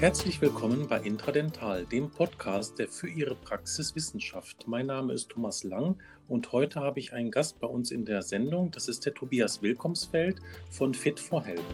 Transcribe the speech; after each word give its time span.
Herzlich 0.00 0.40
willkommen 0.40 0.86
bei 0.86 1.00
Intradental, 1.00 1.84
dem 1.84 2.08
Podcast, 2.08 2.78
der 2.78 2.86
für 2.86 3.08
Ihre 3.08 3.34
Praxis 3.34 3.96
Wissenschaft. 3.96 4.68
Mein 4.68 4.86
Name 4.86 5.12
ist 5.12 5.28
Thomas 5.28 5.64
Lang 5.64 5.96
und 6.28 6.52
heute 6.52 6.78
habe 6.78 7.00
ich 7.00 7.12
einen 7.12 7.32
Gast 7.32 7.58
bei 7.58 7.66
uns 7.66 7.90
in 7.90 8.04
der 8.04 8.22
Sendung. 8.22 8.70
Das 8.70 8.86
ist 8.86 9.04
der 9.04 9.12
Tobias 9.12 9.60
Wilkomsfeld 9.60 10.38
von 10.70 10.94
Fit 10.94 11.18
for 11.18 11.44
Help. 11.44 11.64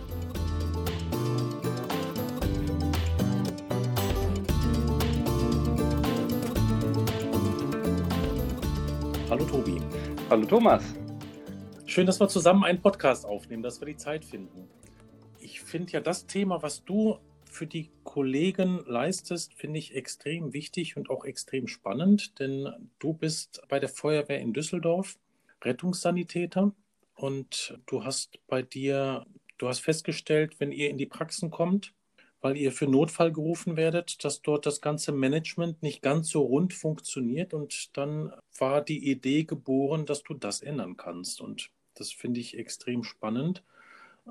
Hallo 9.28 9.44
Tobi. 9.44 9.82
Hallo 10.30 10.46
Thomas. 10.46 10.82
Schön, 11.84 12.06
dass 12.06 12.18
wir 12.18 12.28
zusammen 12.28 12.64
einen 12.64 12.80
Podcast 12.80 13.26
aufnehmen, 13.26 13.62
dass 13.62 13.82
wir 13.82 13.86
die 13.86 13.98
Zeit 13.98 14.24
finden. 14.24 14.66
Ich 15.40 15.60
finde 15.60 15.92
ja 15.92 16.00
das 16.00 16.24
Thema, 16.24 16.62
was 16.62 16.82
du 16.86 17.18
für 17.54 17.66
die 17.66 17.90
Kollegen 18.02 18.84
leistest, 18.86 19.54
finde 19.54 19.78
ich 19.78 19.94
extrem 19.94 20.52
wichtig 20.52 20.96
und 20.96 21.08
auch 21.08 21.24
extrem 21.24 21.68
spannend, 21.68 22.38
denn 22.40 22.68
du 22.98 23.12
bist 23.12 23.62
bei 23.68 23.78
der 23.78 23.88
Feuerwehr 23.88 24.40
in 24.40 24.52
Düsseldorf 24.52 25.16
Rettungssanitäter 25.62 26.74
und 27.14 27.78
du 27.86 28.04
hast 28.04 28.40
bei 28.48 28.62
dir, 28.62 29.24
du 29.58 29.68
hast 29.68 29.80
festgestellt, 29.80 30.58
wenn 30.58 30.72
ihr 30.72 30.90
in 30.90 30.98
die 30.98 31.06
Praxen 31.06 31.50
kommt, 31.50 31.94
weil 32.40 32.56
ihr 32.56 32.72
für 32.72 32.86
Notfall 32.86 33.32
gerufen 33.32 33.76
werdet, 33.76 34.22
dass 34.24 34.42
dort 34.42 34.66
das 34.66 34.80
ganze 34.80 35.12
Management 35.12 35.82
nicht 35.82 36.02
ganz 36.02 36.28
so 36.28 36.42
rund 36.42 36.74
funktioniert 36.74 37.54
und 37.54 37.96
dann 37.96 38.32
war 38.58 38.82
die 38.82 39.10
Idee 39.10 39.44
geboren, 39.44 40.04
dass 40.04 40.22
du 40.22 40.34
das 40.34 40.60
ändern 40.60 40.96
kannst. 40.96 41.40
Und 41.40 41.70
das 41.94 42.12
finde 42.12 42.40
ich 42.40 42.58
extrem 42.58 43.02
spannend, 43.02 43.62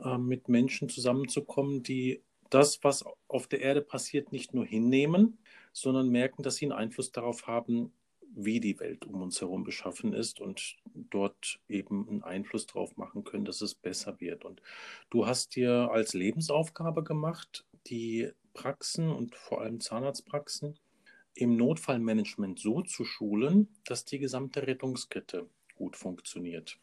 äh, 0.04 0.18
mit 0.18 0.50
Menschen 0.50 0.90
zusammenzukommen, 0.90 1.82
die 1.82 2.22
das, 2.54 2.84
was 2.84 3.06
auf 3.28 3.48
der 3.48 3.62
Erde 3.62 3.82
passiert, 3.82 4.32
nicht 4.32 4.54
nur 4.54 4.66
hinnehmen, 4.66 5.38
sondern 5.72 6.10
merken, 6.10 6.44
dass 6.44 6.56
sie 6.56 6.66
einen 6.66 6.74
Einfluss 6.74 7.12
darauf 7.12 7.48
haben, 7.48 7.92
wie 8.36 8.60
die 8.60 8.80
Welt 8.80 9.06
um 9.06 9.22
uns 9.22 9.42
herum 9.42 9.64
beschaffen 9.64 10.14
ist 10.14 10.40
und 10.40 10.78
dort 10.94 11.60
eben 11.70 12.08
einen 12.10 12.24
Einfluss 12.24 12.66
darauf 12.66 12.98
machen 12.98 13.24
können, 13.24 13.46
dass 13.46 13.62
es 13.62 13.76
besser 13.76 14.20
wird. 14.20 14.44
Und 14.44 14.62
du 15.10 15.28
hast 15.28 15.56
dir 15.56 15.90
als 15.92 16.14
Lebensaufgabe 16.14 17.04
gemacht, 17.04 17.66
die 17.88 18.32
Praxen 18.54 19.10
und 19.10 19.36
vor 19.36 19.62
allem 19.62 19.80
Zahnarztpraxen 19.80 20.80
im 21.36 21.58
Notfallmanagement 21.58 22.60
so 22.60 22.82
zu 22.82 23.06
schulen, 23.06 23.68
dass 23.86 24.06
die 24.06 24.20
gesamte 24.20 24.66
Rettungskette 24.66 25.48
gut 25.76 25.96
funktioniert. 25.96 26.80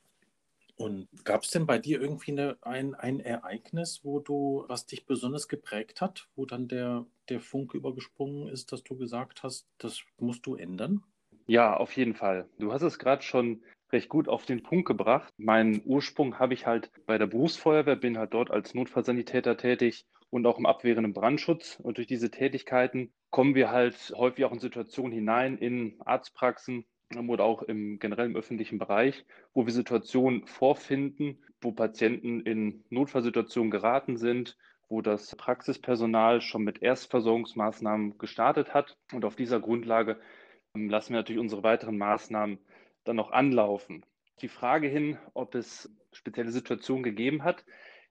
Und 0.80 1.08
gab 1.24 1.42
es 1.42 1.50
denn 1.50 1.66
bei 1.66 1.78
dir 1.78 2.00
irgendwie 2.00 2.32
eine, 2.32 2.56
ein, 2.62 2.94
ein 2.94 3.20
Ereignis, 3.20 4.00
wo 4.02 4.18
du, 4.18 4.64
was 4.66 4.86
dich 4.86 5.04
besonders 5.04 5.46
geprägt 5.46 6.00
hat, 6.00 6.28
wo 6.36 6.46
dann 6.46 6.68
der, 6.68 7.04
der 7.28 7.40
Funke 7.40 7.76
übergesprungen 7.76 8.48
ist, 8.48 8.72
dass 8.72 8.82
du 8.82 8.96
gesagt 8.96 9.42
hast, 9.42 9.68
das 9.76 10.00
musst 10.16 10.46
du 10.46 10.54
ändern? 10.54 11.02
Ja, 11.46 11.76
auf 11.76 11.94
jeden 11.98 12.14
Fall. 12.14 12.48
Du 12.58 12.72
hast 12.72 12.80
es 12.80 12.98
gerade 12.98 13.22
schon 13.22 13.62
recht 13.92 14.08
gut 14.08 14.26
auf 14.26 14.46
den 14.46 14.62
Punkt 14.62 14.86
gebracht. 14.86 15.30
Meinen 15.36 15.82
Ursprung 15.84 16.38
habe 16.38 16.54
ich 16.54 16.64
halt 16.64 16.90
bei 17.04 17.18
der 17.18 17.26
Berufsfeuerwehr, 17.26 17.96
bin 17.96 18.16
halt 18.16 18.32
dort 18.32 18.50
als 18.50 18.72
Notfallsanitäter 18.72 19.58
tätig 19.58 20.06
und 20.30 20.46
auch 20.46 20.56
im 20.56 20.64
abwehrenden 20.64 21.12
Brandschutz. 21.12 21.78
Und 21.82 21.98
durch 21.98 22.06
diese 22.06 22.30
Tätigkeiten 22.30 23.12
kommen 23.28 23.54
wir 23.54 23.70
halt 23.70 24.14
häufig 24.16 24.46
auch 24.46 24.52
in 24.52 24.60
Situationen 24.60 25.12
hinein 25.12 25.58
in 25.58 26.00
Arztpraxen, 26.00 26.86
oder 27.18 27.44
auch 27.44 27.62
im 27.62 27.98
generellen 27.98 28.36
öffentlichen 28.36 28.78
Bereich, 28.78 29.24
wo 29.52 29.66
wir 29.66 29.72
Situationen 29.72 30.46
vorfinden, 30.46 31.38
wo 31.60 31.72
Patienten 31.72 32.40
in 32.40 32.84
Notfallsituationen 32.90 33.70
geraten 33.70 34.16
sind, 34.16 34.56
wo 34.88 35.02
das 35.02 35.34
Praxispersonal 35.36 36.40
schon 36.40 36.62
mit 36.62 36.82
Erstversorgungsmaßnahmen 36.82 38.18
gestartet 38.18 38.74
hat. 38.74 38.96
Und 39.12 39.24
auf 39.24 39.36
dieser 39.36 39.60
Grundlage 39.60 40.20
ähm, 40.74 40.88
lassen 40.88 41.12
wir 41.12 41.20
natürlich 41.20 41.40
unsere 41.40 41.62
weiteren 41.62 41.98
Maßnahmen 41.98 42.58
dann 43.04 43.16
noch 43.16 43.30
anlaufen. 43.30 44.04
Die 44.42 44.48
Frage 44.48 44.88
hin, 44.88 45.18
ob 45.34 45.54
es 45.54 45.92
spezielle 46.12 46.50
Situationen 46.50 47.02
gegeben 47.02 47.44
hat. 47.44 47.64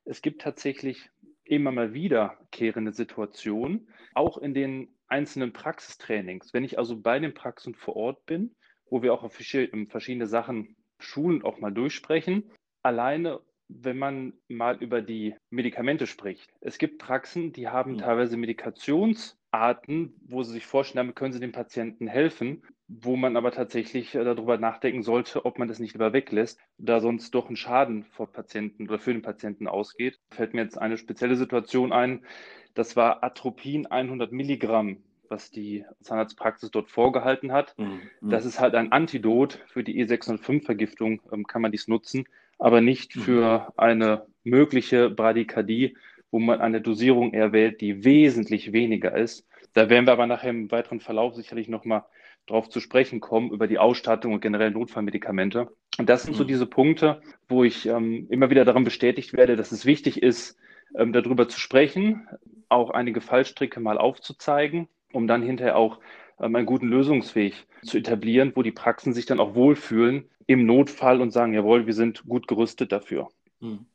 Es 0.06 0.22
gibt 0.22 0.42
tatsächlich 0.42 1.10
immer 1.44 1.72
mal 1.72 1.94
wiederkehrende 1.94 2.94
Situationen, 2.94 3.90
auch 4.14 4.38
in 4.38 4.54
den 4.54 4.96
einzelnen 5.08 5.52
Praxistrainings. 5.52 6.54
Wenn 6.54 6.64
ich 6.64 6.78
also 6.78 7.00
bei 7.00 7.20
den 7.20 7.34
Praxen 7.34 7.74
vor 7.74 7.96
Ort 7.96 8.26
bin, 8.26 8.56
wo 8.90 9.02
wir 9.02 9.14
auch 9.14 9.24
auf 9.24 9.34
verschiedene 9.34 10.28
Sachen 10.28 10.76
schulen, 11.00 11.44
auch 11.44 11.60
mal 11.60 11.72
durchsprechen. 11.72 12.52
Alleine, 12.84 13.42
wenn 13.68 13.98
man 13.98 14.34
mal 14.48 14.78
über 14.78 15.02
die 15.02 15.36
Medikamente 15.50 16.08
spricht. 16.08 16.52
Es 16.60 16.78
gibt 16.78 17.00
Praxen, 17.00 17.54
die 17.54 17.68
haben 17.68 17.96
ja. 17.96 18.06
teilweise 18.06 18.36
Medikationsarten, 18.36 20.16
wo 20.28 20.44
sie 20.44 20.54
sich 20.54 20.66
vorstellen, 20.66 21.06
damit 21.06 21.16
können 21.16 21.34
sie 21.34 21.40
dem 21.40 21.52
Patienten 21.52 22.08
helfen, 22.08 22.64
wo 22.88 23.16
man 23.16 23.38
aber 23.38 23.52
tatsächlich 23.52 24.16
äh, 24.16 24.24
darüber 24.24 24.58
nachdenken 24.58 25.04
sollte, 25.04 25.46
ob 25.46 25.60
man 25.60 25.68
das 25.68 25.80
nicht 25.80 25.94
lieber 25.94 26.14
weglässt, 26.14 26.60
da 26.78 27.00
sonst 27.00 27.36
doch 27.36 27.50
ein 27.50 27.56
Schaden 27.56 28.04
vor 28.04 28.32
Patienten 28.32 28.90
oder 28.90 28.98
für 28.98 29.14
den 29.14 29.22
Patienten 29.22 29.68
ausgeht. 29.68 30.20
Fällt 30.32 30.54
mir 30.54 30.64
jetzt 30.64 30.78
eine 30.78 30.98
spezielle 30.98 31.36
Situation 31.36 31.94
ein. 31.94 32.26
Das 32.74 32.96
war 32.96 33.24
Atropin 33.24 33.86
100 33.86 34.32
Milligramm 34.32 35.04
was 35.30 35.52
die 35.52 35.86
Zahnarztpraxis 36.02 36.72
dort 36.72 36.90
vorgehalten 36.90 37.52
hat. 37.52 37.76
Mhm. 37.78 38.02
Das 38.22 38.46
ist 38.46 38.60
halt 38.60 38.76
ein 38.76 38.92
Antidot 38.92 39.60
für 39.68 39.84
die 39.84 40.04
E605-Vergiftung, 40.04 41.22
ähm, 41.32 41.48
kann 41.48 41.62
man 41.62 41.72
dies 41.72 41.88
nutzen, 41.88 42.26
aber 42.58 42.82
nicht 42.82 43.16
mhm. 43.16 43.22
für 43.22 43.74
eine 43.78 44.26
mögliche 44.44 45.10
Bradykardie, 45.10 45.96
wo 46.32 46.40
man 46.40 46.62
eine 46.62 46.82
Dosierung 46.82 47.34
erwählt, 47.34 47.82
die 47.82 48.04
wesentlich 48.04 48.72
weniger 48.72 49.16
ist. 49.16 49.48
Da 49.74 49.90
werden 49.90 50.06
wir 50.06 50.14
aber 50.14 50.28
nachher 50.28 50.50
im 50.50 50.72
weiteren 50.72 51.00
Verlauf 51.00 51.36
sicherlich 51.36 51.68
nochmal 51.68 52.04
drauf 52.48 52.70
zu 52.70 52.80
sprechen 52.80 53.20
kommen, 53.20 53.52
über 53.52 53.68
die 53.68 53.78
Ausstattung 53.78 54.34
und 54.34 54.42
generell 54.42 54.72
Notfallmedikamente. 54.72 55.70
Und 55.98 56.10
das 56.10 56.24
sind 56.24 56.34
mhm. 56.34 56.38
so 56.38 56.44
diese 56.44 56.66
Punkte, 56.66 57.22
wo 57.48 57.64
ich 57.64 57.86
ähm, 57.86 58.28
immer 58.30 58.50
wieder 58.50 58.66
daran 58.66 58.84
bestätigt 58.84 59.34
werde, 59.34 59.56
dass 59.56 59.72
es 59.72 59.86
wichtig 59.86 60.24
ist, 60.24 60.58
ähm, 60.96 61.14
darüber 61.14 61.48
zu 61.48 61.60
sprechen, 61.60 62.28
auch 62.68 62.90
einige 62.92 63.22
Fallstricke 63.22 63.80
mal 63.80 63.98
aufzuzeigen 63.98 64.88
um 65.14 65.28
dann 65.28 65.42
hinterher 65.42 65.78
auch 65.78 66.00
ähm, 66.40 66.56
einen 66.56 66.66
guten 66.66 66.88
Lösungsweg 66.88 67.54
zu 67.84 67.98
etablieren, 67.98 68.52
wo 68.56 68.64
die 68.64 68.72
Praxen 68.72 69.14
sich 69.14 69.26
dann 69.26 69.40
auch 69.40 69.56
wohlfühlen 69.56 70.30
im 70.48 70.66
Notfall 70.66 71.22
und 71.22 71.32
sagen, 71.32 71.54
jawohl, 71.54 71.86
wir 71.86 71.94
sind 71.94 72.26
gut 72.26 72.48
gerüstet 72.48 72.92
dafür. 72.92 73.30
Hm. 73.60 73.86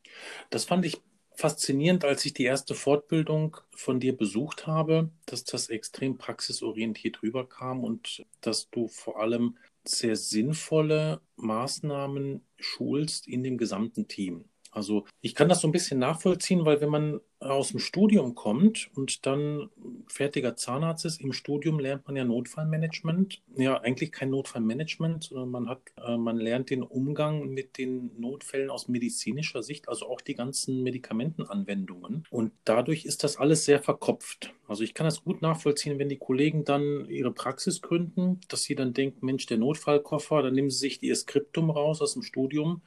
Das 0.50 0.64
fand 0.64 0.84
ich 0.84 1.00
faszinierend, 1.34 2.04
als 2.04 2.24
ich 2.24 2.32
die 2.32 2.44
erste 2.44 2.74
Fortbildung 2.74 3.56
von 3.70 3.98
dir 3.98 4.16
besucht 4.16 4.66
habe, 4.66 5.10
dass 5.26 5.44
das 5.44 5.68
extrem 5.68 6.16
praxisorientiert 6.16 7.22
rüberkam 7.22 7.82
und 7.82 8.24
dass 8.40 8.70
du 8.70 8.88
vor 8.88 9.20
allem 9.20 9.56
sehr 9.84 10.16
sinnvolle 10.16 11.20
Maßnahmen 11.36 12.42
schulst 12.56 13.26
in 13.26 13.42
dem 13.42 13.58
gesamten 13.58 14.08
Team. 14.08 14.44
Also 14.74 15.04
ich 15.20 15.34
kann 15.34 15.48
das 15.48 15.60
so 15.60 15.68
ein 15.68 15.72
bisschen 15.72 16.00
nachvollziehen, 16.00 16.64
weil 16.64 16.80
wenn 16.80 16.90
man 16.90 17.20
aus 17.38 17.68
dem 17.68 17.78
Studium 17.78 18.34
kommt 18.34 18.90
und 18.94 19.26
dann 19.26 19.68
fertiger 20.08 20.56
Zahnarzt 20.56 21.04
ist, 21.04 21.20
im 21.20 21.32
Studium 21.32 21.78
lernt 21.78 22.06
man 22.06 22.16
ja 22.16 22.24
Notfallmanagement. 22.24 23.42
Ja, 23.56 23.80
eigentlich 23.80 24.12
kein 24.12 24.30
Notfallmanagement, 24.30 25.24
sondern 25.24 25.50
man 25.50 25.68
hat, 25.68 25.80
äh, 26.04 26.16
man 26.16 26.38
lernt 26.38 26.70
den 26.70 26.82
Umgang 26.82 27.48
mit 27.48 27.78
den 27.78 28.10
Notfällen 28.18 28.70
aus 28.70 28.88
medizinischer 28.88 29.62
Sicht, 29.62 29.88
also 29.88 30.08
auch 30.08 30.20
die 30.20 30.34
ganzen 30.34 30.82
Medikamentenanwendungen. 30.82 32.24
Und 32.30 32.52
dadurch 32.64 33.04
ist 33.04 33.24
das 33.24 33.36
alles 33.36 33.64
sehr 33.64 33.80
verkopft. 33.80 34.52
Also 34.66 34.82
ich 34.82 34.94
kann 34.94 35.04
das 35.04 35.22
gut 35.22 35.42
nachvollziehen, 35.42 35.98
wenn 35.98 36.08
die 36.08 36.18
Kollegen 36.18 36.64
dann 36.64 37.06
ihre 37.08 37.32
Praxis 37.32 37.82
gründen, 37.82 38.40
dass 38.48 38.62
sie 38.62 38.74
dann 38.74 38.94
denken, 38.94 39.24
Mensch, 39.26 39.46
der 39.46 39.58
Notfallkoffer, 39.58 40.42
dann 40.42 40.54
nehmen 40.54 40.70
sie 40.70 40.78
sich 40.78 41.02
ihr 41.02 41.14
Skriptum 41.14 41.70
raus 41.70 42.00
aus 42.00 42.14
dem 42.14 42.22
Studium 42.22 42.82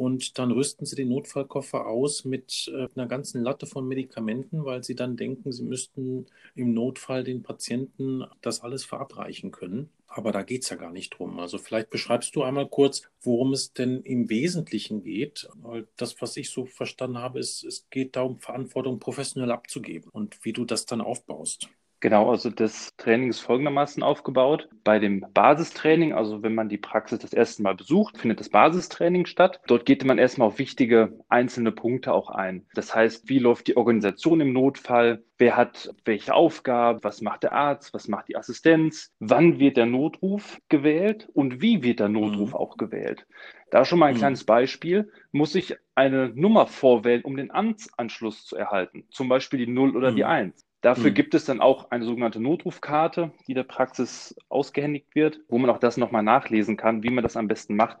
und 0.00 0.38
dann 0.38 0.50
rüsten 0.50 0.86
sie 0.86 0.96
den 0.96 1.10
Notfallkoffer 1.10 1.86
aus 1.86 2.24
mit 2.24 2.72
äh, 2.74 2.88
einer 2.94 3.06
ganzen 3.06 3.42
Latte 3.42 3.66
von 3.66 3.86
Medikamenten, 3.86 4.64
weil 4.64 4.82
sie 4.82 4.94
dann 4.94 5.18
denken, 5.18 5.52
sie 5.52 5.62
müssten 5.62 6.24
im 6.54 6.72
Notfall 6.72 7.22
den 7.22 7.42
Patienten 7.42 8.24
das 8.40 8.62
alles 8.62 8.82
verabreichen 8.86 9.50
können. 9.50 9.90
Aber 10.06 10.32
da 10.32 10.40
geht 10.42 10.62
es 10.62 10.70
ja 10.70 10.76
gar 10.76 10.90
nicht 10.90 11.10
drum. 11.10 11.38
Also 11.38 11.58
vielleicht 11.58 11.90
beschreibst 11.90 12.34
du 12.34 12.42
einmal 12.42 12.66
kurz, 12.66 13.10
worum 13.20 13.52
es 13.52 13.74
denn 13.74 14.00
im 14.00 14.30
Wesentlichen 14.30 15.02
geht. 15.02 15.50
Weil 15.56 15.86
das, 15.96 16.18
was 16.22 16.34
ich 16.38 16.48
so 16.48 16.64
verstanden 16.64 17.18
habe, 17.18 17.38
ist, 17.38 17.62
es 17.62 17.86
geht 17.90 18.16
darum, 18.16 18.38
Verantwortung 18.38 19.00
professionell 19.00 19.50
abzugeben 19.50 20.08
und 20.10 20.42
wie 20.46 20.54
du 20.54 20.64
das 20.64 20.86
dann 20.86 21.02
aufbaust. 21.02 21.68
Genau, 22.00 22.30
also 22.30 22.48
das 22.48 22.96
Training 22.96 23.28
ist 23.28 23.40
folgendermaßen 23.40 24.02
aufgebaut. 24.02 24.70
Bei 24.84 24.98
dem 24.98 25.26
Basistraining, 25.34 26.14
also 26.14 26.42
wenn 26.42 26.54
man 26.54 26.70
die 26.70 26.78
Praxis 26.78 27.18
das 27.18 27.34
erste 27.34 27.62
Mal 27.62 27.74
besucht, 27.74 28.16
findet 28.16 28.40
das 28.40 28.48
Basistraining 28.48 29.26
statt. 29.26 29.60
Dort 29.66 29.84
geht 29.84 30.02
man 30.06 30.16
erstmal 30.16 30.48
auf 30.48 30.58
wichtige 30.58 31.12
einzelne 31.28 31.72
Punkte 31.72 32.14
auch 32.14 32.30
ein. 32.30 32.66
Das 32.74 32.94
heißt, 32.94 33.28
wie 33.28 33.38
läuft 33.38 33.66
die 33.66 33.76
Organisation 33.76 34.40
im 34.40 34.54
Notfall? 34.54 35.22
Wer 35.36 35.58
hat 35.58 35.94
welche 36.06 36.32
Aufgabe? 36.32 37.00
Was 37.02 37.20
macht 37.20 37.42
der 37.42 37.52
Arzt? 37.52 37.92
Was 37.92 38.08
macht 38.08 38.28
die 38.28 38.36
Assistenz? 38.36 39.12
Wann 39.18 39.58
wird 39.58 39.76
der 39.76 39.86
Notruf 39.86 40.58
gewählt? 40.70 41.28
Und 41.34 41.60
wie 41.60 41.82
wird 41.82 42.00
der 42.00 42.08
Notruf 42.08 42.50
mhm. 42.50 42.56
auch 42.56 42.78
gewählt? 42.78 43.26
Da 43.70 43.84
schon 43.84 43.98
mal 43.98 44.06
ein 44.06 44.14
mhm. 44.14 44.20
kleines 44.20 44.44
Beispiel. 44.44 45.12
Muss 45.32 45.54
ich 45.54 45.76
eine 45.94 46.30
Nummer 46.34 46.66
vorwählen, 46.66 47.22
um 47.22 47.36
den 47.36 47.50
Amtsanschluss 47.50 48.46
zu 48.46 48.56
erhalten? 48.56 49.04
Zum 49.10 49.28
Beispiel 49.28 49.58
die 49.58 49.70
0 49.70 49.94
oder 49.94 50.12
mhm. 50.12 50.16
die 50.16 50.24
1. 50.24 50.66
Dafür 50.80 51.10
mhm. 51.10 51.14
gibt 51.14 51.34
es 51.34 51.44
dann 51.44 51.60
auch 51.60 51.90
eine 51.90 52.04
sogenannte 52.04 52.40
Notrufkarte, 52.40 53.32
die 53.46 53.54
der 53.54 53.64
Praxis 53.64 54.34
ausgehändigt 54.48 55.14
wird, 55.14 55.40
wo 55.48 55.58
man 55.58 55.70
auch 55.70 55.78
das 55.78 55.96
nochmal 55.96 56.22
nachlesen 56.22 56.76
kann, 56.76 57.02
wie 57.02 57.10
man 57.10 57.22
das 57.22 57.36
am 57.36 57.48
besten 57.48 57.76
macht 57.76 57.98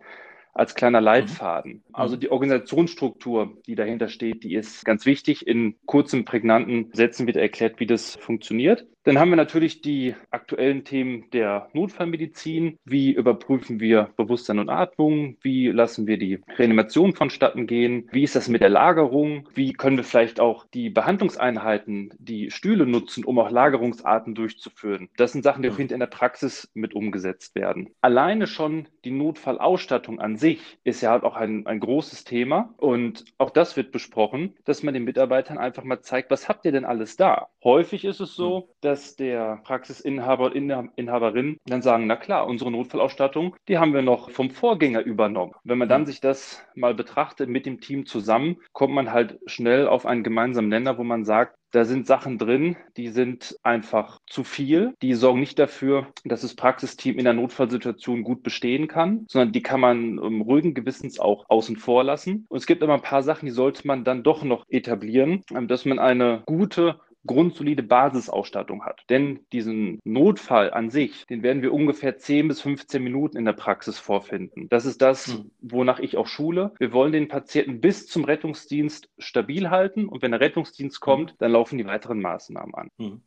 als 0.52 0.74
kleiner 0.74 1.00
Leitfaden. 1.00 1.72
Mhm. 1.72 1.82
Also 1.92 2.16
die 2.16 2.30
Organisationsstruktur, 2.30 3.56
die 3.66 3.74
dahinter 3.74 4.08
steht, 4.08 4.42
die 4.42 4.54
ist 4.54 4.84
ganz 4.84 5.06
wichtig. 5.06 5.46
In 5.46 5.76
kurzen, 5.86 6.24
prägnanten 6.24 6.90
Sätzen 6.92 7.26
wird 7.26 7.36
erklärt, 7.36 7.78
wie 7.80 7.86
das 7.86 8.16
funktioniert. 8.16 8.86
Dann 9.04 9.18
haben 9.18 9.30
wir 9.30 9.36
natürlich 9.36 9.80
die 9.80 10.14
aktuellen 10.30 10.84
Themen 10.84 11.30
der 11.32 11.68
Notfallmedizin. 11.72 12.76
Wie 12.84 13.12
überprüfen 13.12 13.80
wir 13.80 14.10
Bewusstsein 14.16 14.58
und 14.58 14.68
Atmung? 14.68 15.38
Wie 15.40 15.68
lassen 15.68 16.06
wir 16.06 16.18
die 16.18 16.40
Reanimation 16.58 17.14
vonstatten 17.14 17.66
gehen? 17.66 18.10
Wie 18.12 18.24
ist 18.24 18.36
das 18.36 18.48
mit 18.48 18.60
der 18.60 18.68
Lagerung? 18.68 19.48
Wie 19.54 19.72
können 19.72 19.96
wir 19.96 20.04
vielleicht 20.04 20.38
auch 20.38 20.66
die 20.74 20.90
Behandlungseinheiten, 20.90 22.12
die 22.18 22.50
Stühle 22.50 22.84
nutzen, 22.84 23.24
um 23.24 23.38
auch 23.38 23.50
Lagerungsarten 23.50 24.34
durchzuführen? 24.34 25.08
Das 25.16 25.32
sind 25.32 25.44
Sachen, 25.44 25.62
die 25.62 25.70
auch 25.70 25.78
hinter 25.78 25.94
in 25.94 26.00
der 26.00 26.06
Praxis 26.06 26.70
mit 26.74 26.94
umgesetzt 26.94 27.54
werden. 27.54 27.88
Alleine 28.02 28.46
schon 28.46 28.86
die 29.06 29.12
Notfallausstattung 29.12 30.20
an 30.20 30.36
sich 30.36 30.60
ist 30.84 31.00
ja 31.00 31.12
halt 31.12 31.24
auch 31.24 31.36
ein, 31.36 31.66
ein 31.66 31.80
großes 31.80 32.24
Thema. 32.24 32.74
Und 32.76 33.24
auch 33.38 33.50
das 33.50 33.78
wird 33.78 33.92
besprochen, 33.92 34.56
dass 34.66 34.82
man 34.82 34.92
den 34.92 35.04
Mitarbeitern 35.04 35.56
einfach 35.56 35.84
mal 35.84 36.02
zeigt, 36.02 36.30
was 36.30 36.50
habt 36.50 36.66
ihr 36.66 36.72
denn 36.72 36.84
alles 36.84 37.16
da? 37.16 37.48
Häufig 37.64 38.04
ist 38.04 38.20
es 38.20 38.34
so, 38.34 38.68
dass 38.82 38.89
dass 38.90 39.14
der 39.14 39.60
Praxisinhaber 39.62 40.46
und 40.46 40.90
Inhaberin 40.96 41.58
dann 41.64 41.80
sagen, 41.80 42.08
na 42.08 42.16
klar, 42.16 42.48
unsere 42.48 42.72
Notfallausstattung, 42.72 43.54
die 43.68 43.78
haben 43.78 43.94
wir 43.94 44.02
noch 44.02 44.30
vom 44.30 44.50
Vorgänger 44.50 45.02
übernommen. 45.02 45.52
Wenn 45.62 45.78
man 45.78 45.88
dann 45.88 46.06
sich 46.06 46.20
das 46.20 46.66
mal 46.74 46.92
betrachtet 46.92 47.48
mit 47.48 47.66
dem 47.66 47.80
Team 47.80 48.04
zusammen, 48.04 48.56
kommt 48.72 48.92
man 48.92 49.12
halt 49.12 49.38
schnell 49.46 49.86
auf 49.86 50.06
einen 50.06 50.24
gemeinsamen 50.24 50.68
Nenner, 50.68 50.98
wo 50.98 51.04
man 51.04 51.24
sagt, 51.24 51.56
da 51.70 51.84
sind 51.84 52.08
Sachen 52.08 52.36
drin, 52.36 52.76
die 52.96 53.08
sind 53.10 53.56
einfach 53.62 54.18
zu 54.26 54.42
viel. 54.42 54.94
Die 55.02 55.14
sorgen 55.14 55.38
nicht 55.38 55.56
dafür, 55.56 56.08
dass 56.24 56.40
das 56.40 56.56
Praxisteam 56.56 57.16
in 57.16 57.24
der 57.24 57.32
Notfallsituation 57.32 58.24
gut 58.24 58.42
bestehen 58.42 58.88
kann, 58.88 59.24
sondern 59.28 59.52
die 59.52 59.62
kann 59.62 59.78
man 59.78 60.18
um, 60.18 60.40
ruhigen 60.40 60.74
Gewissens 60.74 61.20
auch 61.20 61.44
außen 61.48 61.76
vor 61.76 62.02
lassen. 62.02 62.44
Und 62.48 62.58
es 62.58 62.66
gibt 62.66 62.82
aber 62.82 62.94
ein 62.94 63.02
paar 63.02 63.22
Sachen, 63.22 63.46
die 63.46 63.52
sollte 63.52 63.86
man 63.86 64.02
dann 64.02 64.24
doch 64.24 64.42
noch 64.42 64.64
etablieren, 64.68 65.44
ähm, 65.54 65.68
dass 65.68 65.84
man 65.84 66.00
eine 66.00 66.42
gute 66.44 66.98
grundsolide 67.26 67.82
Basisausstattung 67.82 68.84
hat. 68.84 69.02
Denn 69.08 69.40
diesen 69.52 70.00
Notfall 70.04 70.72
an 70.72 70.90
sich, 70.90 71.26
den 71.26 71.42
werden 71.42 71.62
wir 71.62 71.72
ungefähr 71.72 72.16
10 72.16 72.48
bis 72.48 72.60
15 72.62 73.02
Minuten 73.02 73.36
in 73.36 73.44
der 73.44 73.52
Praxis 73.52 73.98
vorfinden. 73.98 74.68
Das 74.68 74.86
ist 74.86 75.02
das, 75.02 75.26
hm. 75.26 75.50
wonach 75.60 75.98
ich 75.98 76.16
auch 76.16 76.26
schule. 76.26 76.72
Wir 76.78 76.92
wollen 76.92 77.12
den 77.12 77.28
Patienten 77.28 77.80
bis 77.80 78.06
zum 78.06 78.24
Rettungsdienst 78.24 79.10
stabil 79.18 79.70
halten 79.70 80.06
und 80.06 80.22
wenn 80.22 80.30
der 80.30 80.40
Rettungsdienst 80.40 80.96
hm. 80.96 81.00
kommt, 81.00 81.34
dann 81.38 81.52
laufen 81.52 81.78
die 81.78 81.86
weiteren 81.86 82.20
Maßnahmen 82.20 82.74
an. 82.74 82.90
Mhm. 82.98 83.22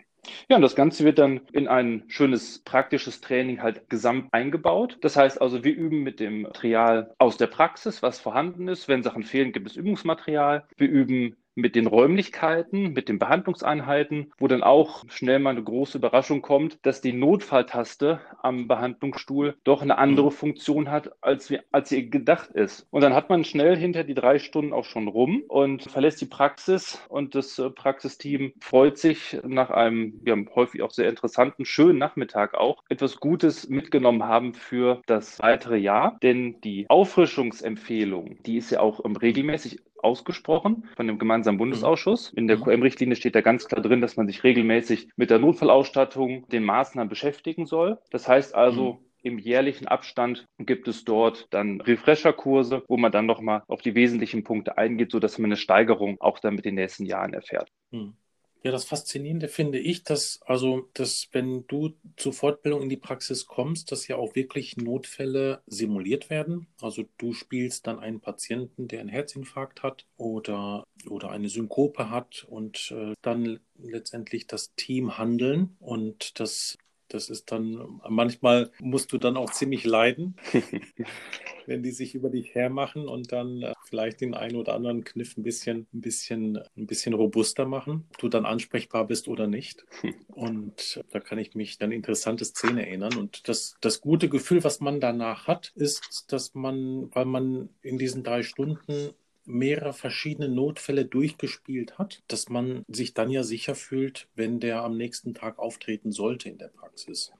Ja, 0.50 0.56
und 0.56 0.62
das 0.62 0.76
Ganze 0.76 1.04
wird 1.04 1.20
dann 1.20 1.42
in 1.52 1.68
ein 1.68 2.04
schönes 2.08 2.60
praktisches 2.60 3.22
Training 3.22 3.62
halt 3.62 3.90
gesamt 3.90 4.34
eingebaut. 4.34 4.98
Das 5.02 5.18
heißt 5.18 5.42
also, 5.42 5.64
wir 5.64 5.76
üben 5.76 6.04
mit 6.04 6.20
dem 6.20 6.44
Material 6.44 7.14
aus 7.18 7.38
der 7.38 7.48
Praxis, 7.48 8.02
was 8.02 8.20
vorhanden 8.20 8.68
ist. 8.68 8.88
Wenn 8.88 9.04
Sachen 9.04 9.24
fehlen, 9.24 9.52
gibt 9.52 9.68
es 9.68 9.76
Übungsmaterial. 9.76 10.66
Wir 10.78 10.90
üben 10.90 11.36
mit 11.56 11.76
den 11.76 11.88
Räumlichkeiten, 11.88 12.94
mit 12.94 13.10
den 13.10 13.20
Behandlungseinheiten, 13.20 14.32
wo 14.38 14.48
dann 14.48 14.64
auch 14.64 15.04
schnell 15.10 15.40
mal 15.40 15.52
eine 15.52 15.64
große 15.64 15.98
Überraschung 15.98 16.42
kommt, 16.42 16.80
dass 16.84 17.02
die 17.02 17.14
Notfalltaste 17.14 18.20
am 18.42 18.68
Behandlungsstuhl 18.68 19.56
doch 19.64 19.82
eine 19.82 19.98
andere 19.98 20.28
mhm. 20.28 20.32
Funktion 20.32 20.92
hat, 20.92 21.12
als, 21.22 21.50
wir, 21.50 21.64
als 21.72 21.90
sie 21.90 22.10
gedacht 22.10 22.52
ist. 22.52 22.88
Und 22.92 23.02
dann 23.02 23.14
hat 23.14 23.30
man 23.30 23.44
schnell 23.44 23.76
hinter 23.76 24.04
die 24.04 24.14
drei 24.14 24.40
Stunden 24.40 24.74
auch 24.74 24.86
schon 24.86 25.08
rum 25.08 25.44
und 25.48 25.84
verlässt 25.84 26.22
die 26.22 26.26
Praxis 26.26 27.00
und 27.10 27.36
das 27.36 27.60
äh, 27.60 27.70
Praxisteam 27.70 28.54
freut 28.60 28.98
sich 28.98 29.38
nach 29.44 29.70
einem 29.70 30.20
ja, 30.26 30.36
häufig 30.56 30.82
auch 30.82 30.92
sehr 30.92 31.10
interessanten, 31.10 31.66
schönen 31.66 32.00
Nachmittag 32.00 32.56
auch, 32.56 32.84
etwas 32.90 33.20
Gutes 33.20 33.70
mitgenommen 33.70 34.24
haben 34.24 34.54
für 34.54 35.02
das 35.06 35.40
weitere 35.40 35.78
Jahr. 35.78 36.18
Denn 36.22 36.60
die 36.62 36.90
Auffrischungsempfehlung, 36.90 38.38
die 38.44 38.58
ist 38.58 38.72
ja 38.72 38.80
auch 38.80 39.02
regelmäßig 39.22 39.80
ausgesprochen 40.04 40.86
von 40.96 41.08
dem 41.08 41.20
gemeinsamen 41.20 41.58
Bundesausschuss. 41.58 42.32
In 42.34 42.48
der 42.48 42.58
mhm. 42.58 42.64
QM-Richtlinie 42.64 43.16
steht 43.16 43.36
da 43.36 43.42
ganz 43.42 43.68
klar 43.68 43.82
drin, 43.82 44.02
dass 44.02 44.18
man 44.18 44.28
sich 44.28 44.44
regelmäßig 44.44 45.10
mit 45.16 45.30
der 45.30 45.40
Notfallausstattung, 45.40 46.48
den 46.50 46.64
Maßnahmen 46.64 47.10
beschäftigen 47.10 47.66
soll. 47.66 48.00
Das 48.12 48.28
heißt 48.28 48.56
also, 48.56 48.94
mhm. 48.94 49.14
Im 49.26 49.40
jährlichen 49.40 49.88
Abstand 49.88 50.46
gibt 50.60 50.90
es 50.90 51.06
dort 51.06 51.48
dann 51.50 51.80
Refresher-Kurse, 51.80 52.84
wo 52.90 52.98
man 52.98 53.14
dann 53.14 53.26
nochmal 53.26 53.64
auf 53.70 53.82
die 53.82 53.96
wesentlichen 53.96 54.44
Punkte 54.44 54.78
eingeht, 54.78 55.12
sodass 55.12 55.40
man 55.40 55.46
eine 55.46 55.56
Steigerung 55.56 56.20
auch 56.20 56.40
dann 56.40 56.56
mit 56.56 56.66
den 56.66 56.76
nächsten 56.76 57.06
Jahren 57.06 57.34
erfährt. 57.34 57.70
Mhm. 57.92 58.18
Ja, 58.64 58.72
das 58.72 58.86
Faszinierende 58.86 59.50
finde 59.50 59.78
ich, 59.78 60.04
dass, 60.04 60.40
also, 60.46 60.90
dass 60.94 61.28
wenn 61.34 61.68
du 61.68 61.96
zur 62.16 62.32
Fortbildung 62.32 62.84
in 62.84 62.90
die 62.90 62.96
Praxis 62.96 63.46
kommst, 63.46 63.92
dass 63.92 64.08
ja 64.08 64.16
auch 64.16 64.36
wirklich 64.36 64.78
Notfälle 64.78 65.62
simuliert 65.68 66.30
werden. 66.30 66.68
Also 66.82 67.04
du 67.18 67.34
spielst 67.34 67.88
dann 67.88 68.00
einen 68.00 68.22
Patienten, 68.22 68.88
der 68.88 69.02
einen 69.02 69.10
Herzinfarkt 69.10 69.84
hat 69.84 70.06
oder, 70.16 70.86
oder 71.10 71.30
eine 71.30 71.50
Synkope 71.50 72.10
hat 72.10 72.46
und 72.50 72.92
äh, 72.92 73.16
dann 73.22 73.60
letztendlich 73.78 74.48
das 74.48 74.74
Team 74.76 75.18
handeln 75.18 75.76
und 75.80 76.40
das 76.40 76.78
das 77.10 77.30
ist 77.30 77.52
dann, 77.52 78.02
manchmal 78.10 78.72
musst 78.80 79.12
du 79.14 79.20
dann 79.20 79.38
auch 79.38 79.52
ziemlich 79.52 79.84
leiden, 79.84 80.36
wenn 81.68 81.84
die 81.84 81.92
sich 81.92 82.16
über 82.16 82.30
dich 82.30 82.56
hermachen 82.56 83.08
und 83.08 83.32
dann 83.32 83.62
äh, 83.62 83.74
vielleicht 83.86 84.22
den 84.22 84.34
einen 84.34 84.56
oder 84.56 84.74
anderen 84.74 85.04
Kniff 85.04 85.38
ein 85.38 85.44
bisschen, 85.44 85.88
ein 85.94 86.02
bisschen, 86.02 86.58
ein 86.78 86.88
bisschen 86.88 87.14
robuster 87.14 87.66
machen, 87.66 88.06
du 88.20 88.30
dann 88.30 88.46
ansprechbar 88.46 89.08
bist 89.08 89.28
oder 89.28 89.48
nicht. 89.48 89.86
Und 90.28 91.04
da 91.12 91.20
kann 91.20 91.38
ich 91.38 91.56
mich 91.56 91.82
an 91.82 91.92
interessante 91.92 92.46
Szene 92.46 92.88
erinnern. 92.88 93.18
Und 93.18 93.48
das, 93.48 93.76
das 93.82 94.02
gute 94.02 94.30
Gefühl, 94.30 94.64
was 94.64 94.80
man 94.80 95.00
danach 95.00 95.48
hat, 95.48 95.72
ist, 95.76 96.26
dass 96.30 96.54
man, 96.54 97.14
weil 97.14 97.26
man 97.26 97.70
in 97.82 97.98
diesen 97.98 98.24
drei 98.24 98.44
Stunden 98.44 99.14
mehrere 99.46 99.94
verschiedene 99.94 100.50
Notfälle 100.50 101.06
durchgespielt 101.06 101.98
hat, 101.98 102.24
dass 102.28 102.50
man 102.50 102.86
sich 102.88 103.14
dann 103.14 103.30
ja 103.30 103.44
sicher 103.44 103.76
fühlt, 103.76 104.28
wenn 104.36 104.60
der 104.60 104.84
am 104.84 104.98
nächsten 104.98 105.34
Tag 105.34 105.60
auftreten 105.60 106.12
sollte 106.12 106.50
in 106.50 106.58
der 106.58 106.70
Praxis. 106.70 107.32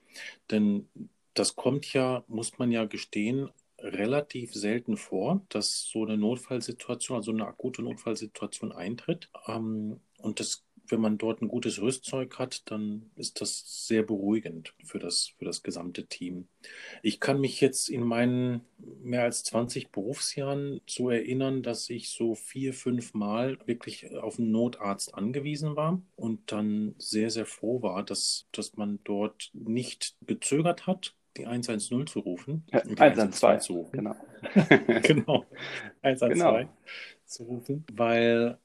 Denn 0.50 0.88
das 1.34 1.56
kommt 1.56 1.92
ja, 1.92 2.24
muss 2.28 2.58
man 2.58 2.70
ja 2.70 2.84
gestehen, 2.84 3.50
relativ 3.84 4.54
selten 4.54 4.96
vor, 4.96 5.44
dass 5.50 5.88
so 5.90 6.04
eine 6.04 6.16
Notfallsituation, 6.16 7.16
also 7.16 7.32
eine 7.32 7.46
akute 7.46 7.82
Notfallsituation 7.82 8.72
eintritt. 8.72 9.30
Ähm, 9.46 10.00
und 10.18 10.40
das 10.40 10.64
wenn 10.88 11.00
man 11.00 11.18
dort 11.18 11.40
ein 11.40 11.48
gutes 11.48 11.80
Rüstzeug 11.80 12.38
hat, 12.38 12.70
dann 12.70 13.10
ist 13.16 13.40
das 13.40 13.86
sehr 13.86 14.02
beruhigend 14.02 14.74
für 14.84 14.98
das, 14.98 15.32
für 15.38 15.44
das 15.44 15.62
gesamte 15.62 16.06
Team. 16.06 16.48
Ich 17.02 17.20
kann 17.20 17.40
mich 17.40 17.60
jetzt 17.60 17.88
in 17.88 18.02
meinen 18.02 18.62
mehr 19.02 19.22
als 19.22 19.44
20 19.44 19.90
Berufsjahren 19.90 20.80
so 20.86 21.10
erinnern, 21.10 21.62
dass 21.62 21.88
ich 21.90 22.10
so 22.10 22.34
vier, 22.34 22.74
fünf 22.74 23.14
Mal 23.14 23.58
wirklich 23.66 24.14
auf 24.16 24.38
einen 24.38 24.50
Notarzt 24.50 25.14
angewiesen 25.14 25.76
war 25.76 26.02
und 26.16 26.52
dann 26.52 26.94
sehr, 26.98 27.30
sehr 27.30 27.46
froh 27.46 27.82
war, 27.82 28.02
dass, 28.02 28.46
dass 28.52 28.76
man 28.76 29.00
dort 29.04 29.50
nicht 29.52 30.16
gezögert 30.26 30.86
hat, 30.86 31.14
die 31.36 31.46
110 31.46 32.06
zu 32.06 32.20
rufen. 32.20 32.64
Ja, 32.72 32.80
112 32.80 33.62
zu 33.62 33.72
rufen. 33.74 33.92
Genau. 33.92 34.16
genau. 35.02 35.44
112 36.02 36.32
genau. 36.32 36.68
zu 37.24 37.44
rufen, 37.44 37.84
weil 37.92 38.58